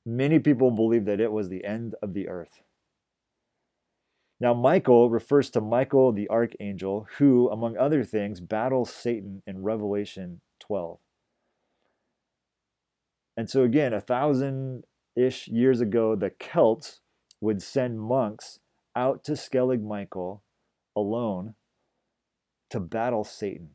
Many 0.05 0.41
people 0.41 0.73
believe 0.73 1.05
that 1.05 1.21
it 1.21 1.31
was 1.31 1.49
the 1.49 1.65
end 1.65 1.95
of 2.03 2.13
the 2.13 2.29
earth. 2.29 2.63
Now, 4.41 4.53
Michael 4.53 5.09
refers 5.09 5.51
to 5.51 5.61
Michael 5.61 6.11
the 6.11 6.29
archangel, 6.29 7.07
who, 7.19 7.49
among 7.49 7.77
other 7.77 8.03
things, 8.03 8.41
battles 8.41 8.93
Satan 8.93 9.43
in 9.47 9.63
Revelation 9.63 10.41
12. 10.59 10.99
And 13.37 13.49
so, 13.49 13.63
again, 13.63 13.93
a 13.93 14.01
thousand 14.01 14.85
ish 15.17 15.49
years 15.49 15.81
ago, 15.81 16.15
the 16.15 16.31
Celts 16.31 17.01
would 17.41 17.63
send 17.63 18.01
monks 18.01 18.61
out 18.95 19.25
to 19.25 19.33
Skellig 19.33 19.83
Michael 19.83 20.43
alone 20.95 21.55
to 22.71 22.81
battle 22.81 23.25
Satan. 23.25 23.71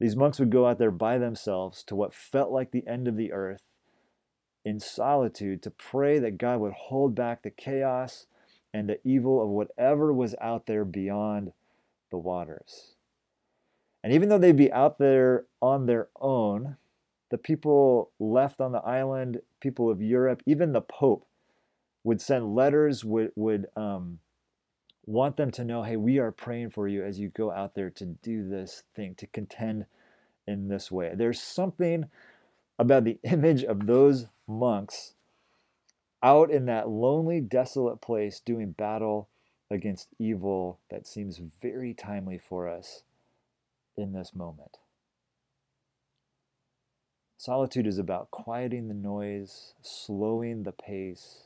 These 0.00 0.16
monks 0.16 0.38
would 0.38 0.50
go 0.50 0.66
out 0.66 0.78
there 0.78 0.90
by 0.90 1.18
themselves 1.18 1.82
to 1.84 1.94
what 1.94 2.14
felt 2.14 2.50
like 2.50 2.70
the 2.70 2.86
end 2.86 3.08
of 3.08 3.16
the 3.16 3.32
earth 3.32 3.62
in 4.64 4.80
solitude 4.80 5.62
to 5.62 5.70
pray 5.70 6.18
that 6.18 6.38
God 6.38 6.60
would 6.60 6.72
hold 6.72 7.14
back 7.14 7.42
the 7.42 7.50
chaos 7.50 8.26
and 8.72 8.88
the 8.88 8.98
evil 9.06 9.42
of 9.42 9.50
whatever 9.50 10.12
was 10.12 10.34
out 10.40 10.66
there 10.66 10.84
beyond 10.84 11.52
the 12.10 12.16
waters. 12.18 12.94
And 14.02 14.12
even 14.12 14.28
though 14.28 14.38
they'd 14.38 14.56
be 14.56 14.72
out 14.72 14.98
there 14.98 15.44
on 15.62 15.86
their 15.86 16.08
own, 16.20 16.76
the 17.30 17.38
people 17.38 18.10
left 18.18 18.60
on 18.60 18.72
the 18.72 18.80
island, 18.80 19.40
people 19.60 19.90
of 19.90 20.02
Europe, 20.02 20.42
even 20.46 20.72
the 20.72 20.80
Pope 20.80 21.26
would 22.04 22.20
send 22.20 22.54
letters, 22.54 23.04
would, 23.04 23.32
would 23.34 23.66
um, 23.76 24.18
want 25.06 25.36
them 25.36 25.50
to 25.52 25.64
know, 25.64 25.82
hey, 25.82 25.96
we 25.96 26.18
are 26.18 26.32
praying 26.32 26.70
for 26.70 26.86
you 26.86 27.02
as 27.02 27.18
you 27.18 27.28
go 27.30 27.50
out 27.50 27.74
there 27.74 27.90
to 27.90 28.04
do 28.04 28.48
this 28.48 28.82
thing, 28.94 29.14
to 29.16 29.26
contend 29.26 29.86
in 30.46 30.68
this 30.68 30.90
way. 30.90 31.12
There's 31.14 31.40
something 31.40 32.06
about 32.78 33.04
the 33.04 33.18
image 33.24 33.64
of 33.64 33.86
those 33.86 34.26
monks 34.46 35.14
out 36.22 36.50
in 36.50 36.66
that 36.66 36.88
lonely, 36.88 37.40
desolate 37.40 38.00
place 38.00 38.40
doing 38.40 38.72
battle 38.72 39.28
against 39.70 40.08
evil 40.18 40.78
that 40.90 41.06
seems 41.06 41.40
very 41.60 41.92
timely 41.92 42.38
for 42.38 42.68
us 42.68 43.02
in 43.96 44.12
this 44.12 44.34
moment. 44.34 44.78
Solitude 47.44 47.86
is 47.86 47.98
about 47.98 48.30
quieting 48.30 48.88
the 48.88 48.94
noise, 48.94 49.74
slowing 49.82 50.62
the 50.62 50.72
pace, 50.72 51.42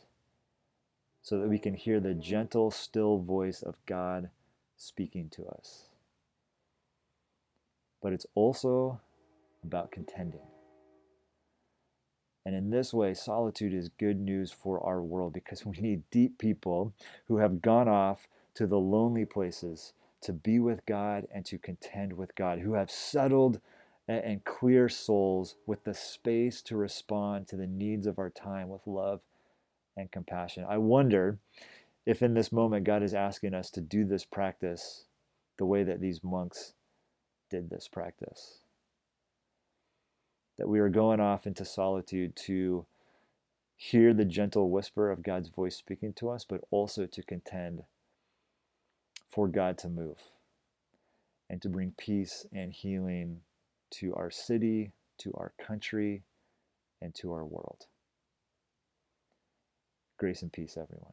so 1.23 1.41
that 1.41 1.49
we 1.49 1.59
can 1.59 1.75
hear 1.75 1.99
the 1.99 2.15
gentle, 2.15 2.71
still 2.71 3.19
voice 3.19 3.63
of 3.63 3.75
God 3.85 4.31
speaking 4.77 5.29
to 5.31 5.45
us. 5.47 5.87
But 8.01 8.13
it's 8.13 8.27
also 8.37 9.01
about 9.65 9.91
contending. 9.91 10.47
And 12.47 12.55
in 12.55 12.71
this 12.71 12.95
way, 12.95 13.13
solitude 13.13 13.75
is 13.75 13.89
good 13.89 14.21
news 14.21 14.53
for 14.53 14.81
our 14.87 15.03
world 15.03 15.33
because 15.33 15.67
we 15.67 15.79
need 15.79 16.09
deep 16.13 16.39
people 16.39 16.93
who 17.27 17.39
have 17.39 17.61
gone 17.61 17.89
off 17.89 18.29
to 18.55 18.69
the 18.69 18.79
lonely 18.79 19.25
places 19.25 19.95
to 20.21 20.33
be 20.33 20.61
with 20.61 20.87
God 20.87 21.27
and 21.35 21.45
to 21.47 21.59
contend 21.59 22.13
with 22.13 22.37
God, 22.37 22.61
who 22.61 22.75
have 22.75 22.89
settled 22.89 23.61
and 24.09 24.45
clear 24.45 24.89
souls 24.89 25.57
with 25.67 25.85
the 25.85 25.93
space 25.93 26.63
to 26.63 26.77
respond 26.77 27.47
to 27.47 27.57
the 27.57 27.67
needs 27.67 28.07
of 28.07 28.19
our 28.19 28.31
time 28.31 28.69
with 28.69 28.87
love 28.87 29.21
and 29.97 30.11
compassion. 30.11 30.65
I 30.69 30.79
wonder 30.79 31.39
if 32.07 32.23
in 32.23 32.33
this 32.33 32.51
moment 32.51 32.85
God 32.85 33.03
is 33.03 33.13
asking 33.13 33.53
us 33.53 33.71
to 33.73 33.83
do 33.83 34.07
this 34.07 34.25
practice 34.25 35.05
the 35.59 35.67
way 35.67 35.85
that 35.85 36.01
these 36.01 36.25
monks 36.25 36.73
did 37.51 37.69
this 37.69 37.87
practice. 37.87 38.61
That 40.57 40.69
we 40.69 40.81
are 40.81 40.89
going 40.89 41.21
off 41.21 41.47
into 41.47 41.65
solitude 41.65 42.35
to 42.47 42.87
hear 43.77 44.15
the 44.15 44.25
gentle 44.25 44.71
whisper 44.71 45.11
of 45.11 45.23
God's 45.23 45.51
voice 45.51 45.77
speaking 45.77 46.15
to 46.15 46.31
us, 46.31 46.47
but 46.49 46.63
also 46.71 47.07
to 47.07 47.23
contend 47.23 47.83
for 49.29 49.47
God 49.47 49.77
to 49.79 49.89
move 49.89 50.19
and 51.51 51.61
to 51.63 51.69
bring 51.69 51.93
peace 51.97 52.47
and 52.53 52.73
healing 52.73 53.41
to 53.91 54.15
our 54.15 54.31
city, 54.31 54.93
to 55.19 55.33
our 55.35 55.53
country, 55.61 56.23
and 57.01 57.15
to 57.17 57.33
our 57.33 57.45
world. 57.45 57.87
Grace 60.19 60.43
and 60.43 60.53
peace, 60.53 60.77
everyone. 60.77 61.13